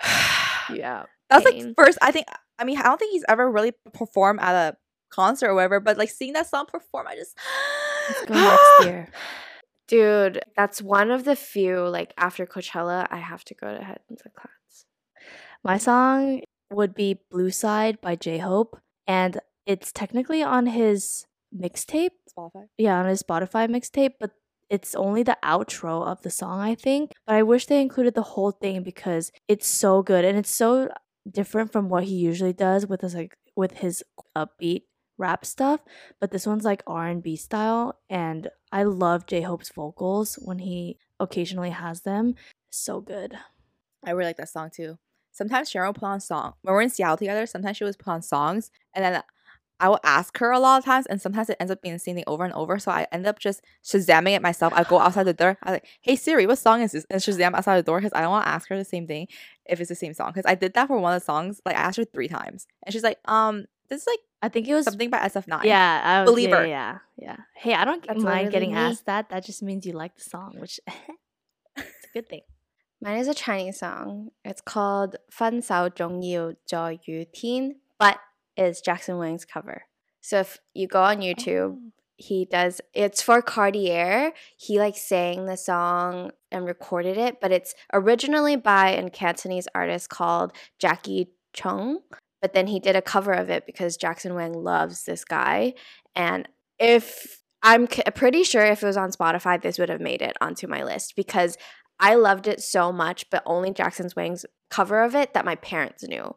Yeah. 0.72 1.04
That's 1.30 1.44
like 1.44 1.74
first. 1.76 1.98
I 2.00 2.12
think 2.12 2.26
I 2.58 2.64
mean 2.64 2.78
I 2.78 2.84
don't 2.84 2.98
think 2.98 3.12
he's 3.12 3.24
ever 3.28 3.50
really 3.50 3.72
performed 3.92 4.40
at 4.40 4.54
a 4.54 4.76
concert 5.10 5.48
or 5.48 5.54
whatever, 5.54 5.80
but 5.80 5.98
like 5.98 6.10
seeing 6.10 6.32
that 6.34 6.48
song 6.48 6.66
perform, 6.66 7.06
I 7.08 7.16
just 7.16 7.36
Let's 8.08 8.24
go 8.26 8.34
next 8.34 8.84
year. 8.84 9.08
Dude, 9.88 10.40
that's 10.56 10.82
one 10.82 11.10
of 11.10 11.24
the 11.24 11.36
few, 11.36 11.86
like, 11.88 12.12
after 12.16 12.44
Coachella, 12.44 13.06
I 13.10 13.18
have 13.18 13.44
to 13.44 13.54
go 13.54 13.72
to 13.72 13.84
Head 13.84 14.00
in 14.10 14.16
the 14.16 14.30
Clouds. 14.30 14.86
My 15.62 15.78
song 15.78 16.40
would 16.72 16.94
be 16.94 17.20
Blue 17.30 17.50
Side 17.50 18.00
by 18.00 18.16
J 18.16 18.38
Hope. 18.38 18.80
And 19.06 19.38
it's 19.64 19.92
technically 19.92 20.42
on 20.42 20.66
his 20.66 21.26
mixtape. 21.56 22.10
Spotify. 22.36 22.66
Yeah, 22.76 22.98
on 22.98 23.06
his 23.06 23.22
Spotify 23.22 23.68
mixtape, 23.68 24.14
but 24.18 24.32
it's 24.68 24.94
only 24.94 25.22
the 25.22 25.38
outro 25.44 26.06
of 26.06 26.22
the 26.22 26.30
song, 26.30 26.60
I 26.60 26.74
think. 26.74 27.12
But 27.26 27.36
I 27.36 27.42
wish 27.42 27.66
they 27.66 27.80
included 27.80 28.14
the 28.14 28.22
whole 28.22 28.50
thing 28.50 28.82
because 28.82 29.30
it's 29.48 29.68
so 29.68 30.02
good 30.02 30.24
and 30.24 30.36
it's 30.36 30.50
so 30.50 30.88
different 31.30 31.72
from 31.72 31.88
what 31.88 32.04
he 32.04 32.14
usually 32.14 32.52
does 32.52 32.86
with 32.86 33.00
his 33.00 33.14
like 33.14 33.36
with 33.56 33.78
his 33.78 34.04
upbeat 34.36 34.82
rap 35.18 35.44
stuff. 35.44 35.80
But 36.20 36.30
this 36.30 36.46
one's 36.46 36.64
like 36.64 36.82
R 36.86 37.06
and 37.06 37.22
B 37.22 37.36
style, 37.36 37.98
and 38.08 38.48
I 38.72 38.82
love 38.84 39.26
J 39.26 39.42
Hope's 39.42 39.70
vocals 39.70 40.34
when 40.36 40.58
he 40.58 40.98
occasionally 41.20 41.70
has 41.70 42.02
them. 42.02 42.34
So 42.70 43.00
good. 43.00 43.36
I 44.04 44.10
really 44.10 44.28
like 44.28 44.36
that 44.36 44.48
song 44.48 44.70
too. 44.74 44.98
Sometimes 45.32 45.74
will 45.74 45.92
put 45.92 46.04
on 46.04 46.20
song 46.20 46.54
when 46.62 46.74
we're 46.74 46.82
in 46.82 46.90
Seattle 46.90 47.18
together. 47.18 47.44
Sometimes 47.44 47.76
she 47.76 47.84
would 47.84 47.98
put 47.98 48.10
on 48.10 48.22
songs, 48.22 48.70
and 48.94 49.04
then 49.04 49.22
I 49.78 49.88
will 49.88 50.00
ask 50.04 50.38
her 50.38 50.50
a 50.50 50.58
lot 50.58 50.78
of 50.78 50.84
times, 50.84 51.06
and 51.06 51.20
sometimes 51.20 51.50
it 51.50 51.56
ends 51.60 51.70
up 51.70 51.82
being 51.82 51.94
the 51.94 51.98
same 51.98 52.14
thing 52.14 52.24
over 52.26 52.44
and 52.44 52.54
over. 52.54 52.78
So 52.78 52.90
I 52.90 53.06
end 53.12 53.26
up 53.26 53.38
just 53.38 53.62
shazamming 53.84 54.34
it 54.34 54.42
myself. 54.42 54.72
I 54.74 54.84
go 54.84 54.98
outside 54.98 55.24
the 55.24 55.34
door. 55.34 55.58
I 55.62 55.72
like, 55.72 55.86
hey 56.00 56.16
Siri, 56.16 56.46
what 56.46 56.58
song 56.58 56.80
is 56.80 56.92
this? 56.92 57.06
And 57.10 57.20
shazam 57.20 57.54
outside 57.54 57.76
the 57.78 57.82
door 57.82 57.98
because 57.98 58.12
I 58.14 58.20
don't 58.22 58.30
want 58.30 58.46
to 58.46 58.50
ask 58.50 58.68
her 58.68 58.76
the 58.76 58.84
same 58.84 59.06
thing 59.06 59.28
if 59.66 59.80
it's 59.80 59.88
the 59.88 59.94
same 59.94 60.14
song. 60.14 60.28
Because 60.28 60.46
I 60.46 60.54
did 60.54 60.74
that 60.74 60.88
for 60.88 60.98
one 60.98 61.14
of 61.14 61.20
the 61.20 61.24
songs. 61.24 61.60
Like 61.64 61.76
I 61.76 61.80
asked 61.80 61.98
her 61.98 62.04
three 62.04 62.28
times, 62.28 62.66
and 62.84 62.92
she's 62.92 63.02
like, 63.02 63.18
um, 63.26 63.66
this 63.88 64.02
is 64.02 64.06
like 64.06 64.20
I 64.42 64.48
think 64.48 64.68
it 64.68 64.74
was 64.74 64.84
something 64.84 65.10
by 65.10 65.18
SF9. 65.18 65.64
Yeah, 65.64 66.00
I 66.04 66.22
was, 66.22 66.30
Believer. 66.30 66.66
Yeah, 66.66 66.98
yeah, 67.16 67.26
yeah. 67.28 67.36
Hey, 67.54 67.74
I 67.74 67.84
don't 67.84 68.06
That's 68.06 68.22
mind 68.22 68.50
getting 68.50 68.72
me. 68.72 68.78
asked 68.78 69.06
that. 69.06 69.30
That 69.30 69.44
just 69.44 69.62
means 69.62 69.86
you 69.86 69.92
like 69.92 70.16
the 70.16 70.22
song, 70.22 70.56
which 70.58 70.80
it's 71.76 71.86
a 72.04 72.12
good 72.12 72.28
thing. 72.28 72.42
Mine 73.00 73.18
is 73.18 73.28
a 73.28 73.34
Chinese 73.34 73.78
song. 73.78 74.30
It's 74.44 74.60
called 74.60 75.16
"Fan 75.30 75.62
Sao 75.62 75.88
Zhong 75.88 76.24
Yu 76.24 76.56
Yu 77.06 77.24
Tian," 77.34 77.76
but 77.98 78.18
is 78.56 78.80
Jackson 78.80 79.18
Wang's 79.18 79.44
cover. 79.44 79.82
So 80.20 80.40
if 80.40 80.58
you 80.74 80.86
go 80.88 81.02
on 81.02 81.18
YouTube, 81.18 81.76
Oh. 81.78 81.90
he 82.16 82.44
does 82.46 82.80
it's 82.94 83.20
for 83.22 83.42
Cartier. 83.42 84.32
He 84.56 84.78
like 84.78 84.96
sang 84.96 85.46
the 85.46 85.56
song 85.56 86.30
and 86.50 86.64
recorded 86.66 87.16
it, 87.18 87.40
but 87.40 87.52
it's 87.52 87.74
originally 87.92 88.56
by 88.56 88.90
a 88.90 89.10
Cantonese 89.10 89.68
artist 89.74 90.08
called 90.08 90.52
Jacky 90.78 91.30
Cheung. 91.56 91.96
But 92.42 92.52
then 92.54 92.66
he 92.68 92.80
did 92.80 92.96
a 92.96 93.02
cover 93.02 93.32
of 93.32 93.50
it 93.50 93.64
because 93.66 93.96
Jackson 93.96 94.34
Wang 94.34 94.52
loves 94.52 95.04
this 95.04 95.24
guy. 95.24 95.74
And 96.14 96.48
if 96.78 97.40
I'm 97.62 97.88
c- 97.90 98.02
pretty 98.14 98.44
sure 98.44 98.64
if 98.64 98.82
it 98.82 98.86
was 98.86 98.96
on 98.96 99.10
Spotify, 99.10 99.60
this 99.60 99.78
would 99.78 99.88
have 99.88 100.00
made 100.00 100.22
it 100.22 100.36
onto 100.40 100.66
my 100.66 100.84
list 100.84 101.14
because 101.16 101.56
I 101.98 102.14
loved 102.14 102.46
it 102.46 102.62
so 102.62 102.92
much, 102.92 103.28
but 103.30 103.42
only 103.46 103.72
Jackson 103.72 104.08
Wang's 104.16 104.44
cover 104.70 105.02
of 105.02 105.14
it 105.14 105.32
that 105.34 105.44
my 105.46 105.54
parents 105.56 106.02
knew. 106.06 106.34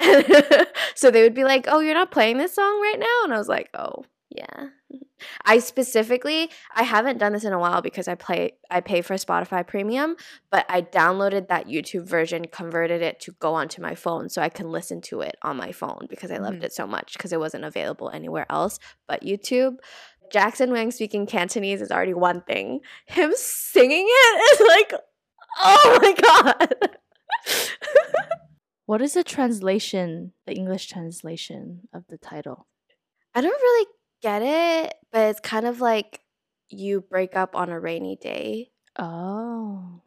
so 0.94 1.10
they 1.10 1.22
would 1.22 1.34
be 1.34 1.44
like, 1.44 1.66
"Oh, 1.68 1.80
you're 1.80 1.94
not 1.94 2.10
playing 2.10 2.38
this 2.38 2.54
song 2.54 2.80
right 2.82 2.98
now," 2.98 3.24
and 3.24 3.32
I 3.34 3.38
was 3.38 3.48
like, 3.48 3.70
"Oh, 3.74 4.04
yeah." 4.30 4.68
I 5.46 5.60
specifically, 5.60 6.50
I 6.74 6.82
haven't 6.82 7.16
done 7.18 7.32
this 7.32 7.44
in 7.44 7.54
a 7.54 7.58
while 7.58 7.80
because 7.80 8.06
I 8.06 8.14
play, 8.16 8.52
I 8.70 8.80
pay 8.82 9.00
for 9.00 9.14
Spotify 9.14 9.66
Premium, 9.66 10.14
but 10.50 10.66
I 10.68 10.82
downloaded 10.82 11.48
that 11.48 11.66
YouTube 11.68 12.06
version, 12.06 12.46
converted 12.52 13.00
it 13.00 13.18
to 13.20 13.32
go 13.40 13.54
onto 13.54 13.80
my 13.80 13.94
phone 13.94 14.28
so 14.28 14.42
I 14.42 14.50
can 14.50 14.70
listen 14.70 15.00
to 15.02 15.22
it 15.22 15.36
on 15.42 15.56
my 15.56 15.72
phone 15.72 16.06
because 16.10 16.30
I 16.30 16.36
loved 16.36 16.60
Mhm. 16.60 16.64
it 16.64 16.72
so 16.74 16.86
much 16.86 17.14
because 17.14 17.32
it 17.32 17.40
wasn't 17.40 17.64
available 17.64 18.10
anywhere 18.10 18.44
else 18.50 18.78
but 19.08 19.22
YouTube. 19.22 19.76
Jackson 20.30 20.70
Wang 20.70 20.90
speaking 20.90 21.24
Cantonese 21.26 21.80
is 21.80 21.90
already 21.90 22.14
one 22.14 22.42
thing. 22.42 22.80
Him 23.06 23.32
singing 23.34 24.06
it 24.06 24.60
is 24.60 24.68
like, 24.68 24.92
oh 25.60 25.98
my 26.02 26.12
god. 26.68 26.96
What 28.86 29.02
is 29.02 29.14
the 29.14 29.24
translation, 29.24 30.32
the 30.46 30.54
English 30.54 30.86
translation 30.86 31.88
of 31.92 32.04
the 32.08 32.18
title? 32.18 32.68
I 33.34 33.40
don't 33.40 33.50
really 33.50 33.86
get 34.22 34.42
it, 34.42 34.94
but 35.12 35.30
it's 35.30 35.40
kind 35.40 35.66
of 35.66 35.80
like 35.80 36.20
you 36.68 37.00
break 37.00 37.36
up 37.36 37.56
on 37.56 37.68
a 37.68 37.80
rainy 37.80 38.16
day. 38.16 38.70
Oh. 38.96 40.02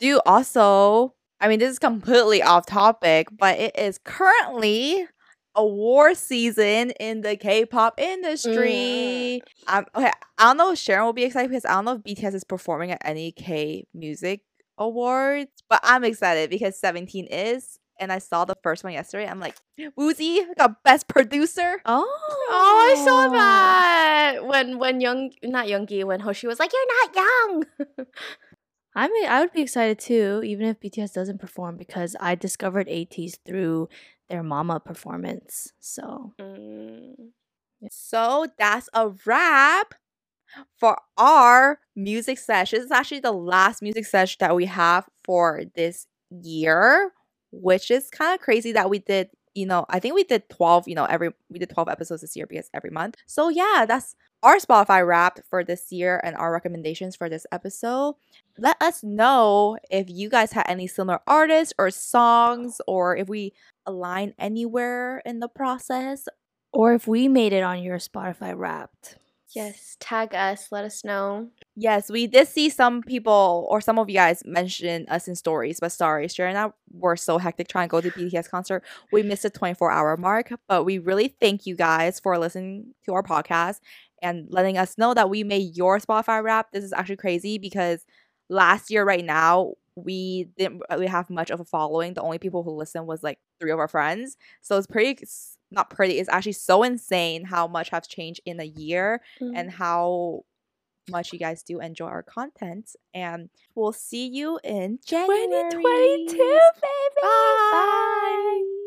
Do 0.00 0.06
you 0.06 0.20
also, 0.24 1.14
I 1.40 1.48
mean, 1.48 1.58
this 1.58 1.72
is 1.72 1.78
completely 1.78 2.42
off 2.42 2.64
topic, 2.64 3.28
but 3.30 3.58
it 3.58 3.78
is 3.78 3.98
currently 4.02 5.06
a 5.54 5.66
war 5.66 6.14
season 6.14 6.92
in 6.98 7.20
the 7.20 7.36
K-pop 7.36 8.00
industry. 8.00 9.42
Um, 9.68 9.84
okay, 9.94 10.10
I 10.38 10.44
don't 10.44 10.56
know 10.56 10.72
if 10.72 10.78
Sharon 10.78 11.04
will 11.04 11.12
be 11.12 11.24
excited 11.24 11.50
because 11.50 11.66
I 11.66 11.74
don't 11.74 11.84
know 11.84 12.00
if 12.02 12.02
BTS 12.02 12.34
is 12.34 12.44
performing 12.44 12.90
at 12.92 13.02
any 13.04 13.30
K 13.30 13.86
music 13.92 14.40
awards, 14.78 15.50
but 15.68 15.80
I'm 15.82 16.04
excited 16.04 16.48
because 16.48 16.80
17 16.80 17.26
is, 17.26 17.78
and 17.98 18.12
I 18.12 18.18
saw 18.18 18.44
the 18.44 18.56
first 18.62 18.84
one 18.84 18.92
yesterday. 18.92 19.26
I'm 19.26 19.40
like, 19.40 19.56
Woozi 19.98 20.44
got 20.56 20.82
best 20.82 21.08
producer. 21.08 21.80
Oh. 21.84 22.06
Oh, 22.50 22.90
I 22.90 23.04
saw 23.04 23.28
that 23.28 24.46
when 24.46 24.78
when 24.78 25.00
Young 25.00 25.30
not 25.42 25.66
Youngie 25.66 26.04
when 26.04 26.20
Hoshi 26.20 26.46
was 26.46 26.58
like, 26.58 26.72
"You're 26.72 26.86
not 27.00 27.16
young." 27.16 28.06
I 28.94 29.08
mean, 29.08 29.26
I 29.26 29.40
would 29.40 29.52
be 29.52 29.62
excited 29.62 29.98
too, 29.98 30.42
even 30.44 30.66
if 30.66 30.78
BTS 30.80 31.14
doesn't 31.14 31.40
perform, 31.40 31.76
because 31.78 32.14
I 32.20 32.34
discovered 32.34 32.88
ATEEZ 32.88 33.38
through 33.46 33.88
their 34.28 34.42
Mama 34.42 34.80
performance. 34.80 35.72
So 35.80 36.34
Mm. 36.40 37.32
So 37.90 38.46
that's 38.58 38.88
a 38.94 39.10
wrap 39.26 39.94
for 40.78 40.98
our 41.16 41.80
music 41.96 42.38
session. 42.38 42.78
This 42.78 42.86
is 42.86 42.92
actually 42.92 43.20
the 43.20 43.32
last 43.32 43.82
music 43.82 44.06
session 44.06 44.36
that 44.40 44.54
we 44.54 44.66
have 44.66 45.06
for 45.24 45.62
this 45.74 46.06
year, 46.30 47.12
which 47.52 47.90
is 47.90 48.10
kind 48.10 48.34
of 48.34 48.40
crazy 48.40 48.72
that 48.72 48.90
we 48.90 48.98
did, 48.98 49.30
you 49.54 49.66
know, 49.66 49.86
I 49.88 50.00
think 50.00 50.14
we 50.14 50.24
did 50.24 50.48
12, 50.48 50.88
you 50.88 50.94
know, 50.94 51.04
every 51.04 51.30
we 51.50 51.58
did 51.58 51.70
12 51.70 51.88
episodes 51.88 52.22
this 52.22 52.36
year 52.36 52.46
because 52.46 52.70
every 52.74 52.90
month. 52.90 53.16
So 53.26 53.48
yeah, 53.48 53.84
that's 53.86 54.16
our 54.42 54.56
Spotify 54.56 55.06
wrap 55.06 55.40
for 55.48 55.62
this 55.62 55.92
year 55.92 56.20
and 56.24 56.34
our 56.36 56.52
recommendations 56.52 57.14
for 57.14 57.28
this 57.28 57.46
episode. 57.52 58.16
Let 58.58 58.80
us 58.82 59.02
know 59.02 59.78
if 59.90 60.10
you 60.10 60.28
guys 60.28 60.52
had 60.52 60.66
any 60.68 60.86
similar 60.86 61.20
artists 61.26 61.72
or 61.78 61.90
songs 61.90 62.80
or 62.86 63.16
if 63.16 63.28
we 63.28 63.52
align 63.86 64.34
anywhere 64.38 65.22
in 65.24 65.40
the 65.40 65.48
process 65.48 66.28
or 66.72 66.94
if 66.94 67.06
we 67.06 67.28
made 67.28 67.52
it 67.52 67.62
on 67.62 67.82
your 67.82 67.98
Spotify 67.98 68.56
Wrapped. 68.56 69.16
Yes, 69.54 69.96
tag 70.00 70.34
us. 70.34 70.72
Let 70.72 70.84
us 70.84 71.04
know. 71.04 71.50
Yes, 71.76 72.10
we 72.10 72.26
did 72.26 72.48
see 72.48 72.68
some 72.68 73.02
people 73.02 73.66
or 73.70 73.80
some 73.80 73.98
of 73.98 74.08
you 74.08 74.14
guys 74.16 74.42
mention 74.44 75.06
us 75.08 75.28
in 75.28 75.34
stories, 75.36 75.80
but 75.80 75.92
sorry, 75.92 76.28
Sharon 76.28 76.56
and 76.56 76.66
I 76.66 76.72
were 76.92 77.16
so 77.16 77.38
hectic 77.38 77.68
trying 77.68 77.88
to 77.88 77.90
go 77.90 78.00
to 78.00 78.10
BTS 78.10 78.48
concert. 78.50 78.84
We 79.10 79.22
missed 79.22 79.42
the 79.42 79.50
24 79.50 79.90
hour 79.90 80.16
mark, 80.16 80.52
but 80.68 80.84
we 80.84 80.98
really 80.98 81.28
thank 81.40 81.66
you 81.66 81.74
guys 81.76 82.20
for 82.20 82.38
listening 82.38 82.94
to 83.06 83.14
our 83.14 83.22
podcast 83.22 83.80
and 84.22 84.46
letting 84.50 84.76
us 84.76 84.98
know 84.98 85.14
that 85.14 85.30
we 85.30 85.44
made 85.44 85.76
your 85.76 85.98
Spotify 85.98 86.42
wrap. 86.42 86.72
This 86.72 86.84
is 86.84 86.92
actually 86.92 87.16
crazy 87.16 87.58
because 87.58 88.04
last 88.50 88.90
year, 88.90 89.04
right 89.04 89.24
now, 89.24 89.74
we 89.96 90.48
didn't 90.56 90.82
really 90.90 91.06
have 91.06 91.28
much 91.30 91.50
of 91.50 91.60
a 91.60 91.64
following. 91.64 92.14
The 92.14 92.22
only 92.22 92.38
people 92.38 92.62
who 92.62 92.70
listened 92.72 93.06
was 93.06 93.22
like 93.22 93.38
three 93.60 93.70
of 93.70 93.78
our 93.78 93.88
friends. 93.88 94.36
So 94.60 94.78
it's 94.78 94.86
pretty, 94.86 95.10
it's 95.22 95.58
not 95.70 95.90
pretty, 95.90 96.18
it's 96.18 96.28
actually 96.30 96.52
so 96.52 96.82
insane 96.82 97.44
how 97.44 97.66
much 97.66 97.90
has 97.90 98.06
changed 98.06 98.40
in 98.46 98.60
a 98.60 98.64
year 98.64 99.20
Mm. 99.40 99.52
and 99.56 99.70
how 99.70 100.44
much 101.10 101.32
you 101.32 101.38
guys 101.38 101.62
do 101.64 101.80
enjoy 101.80 102.06
our 102.06 102.22
content. 102.22 102.94
And 103.12 103.50
we'll 103.74 103.92
see 103.92 104.28
you 104.28 104.60
in 104.62 104.98
January. 105.04 105.46
2022, 105.72 106.36
baby. 106.36 107.20
Bye. 107.22 108.81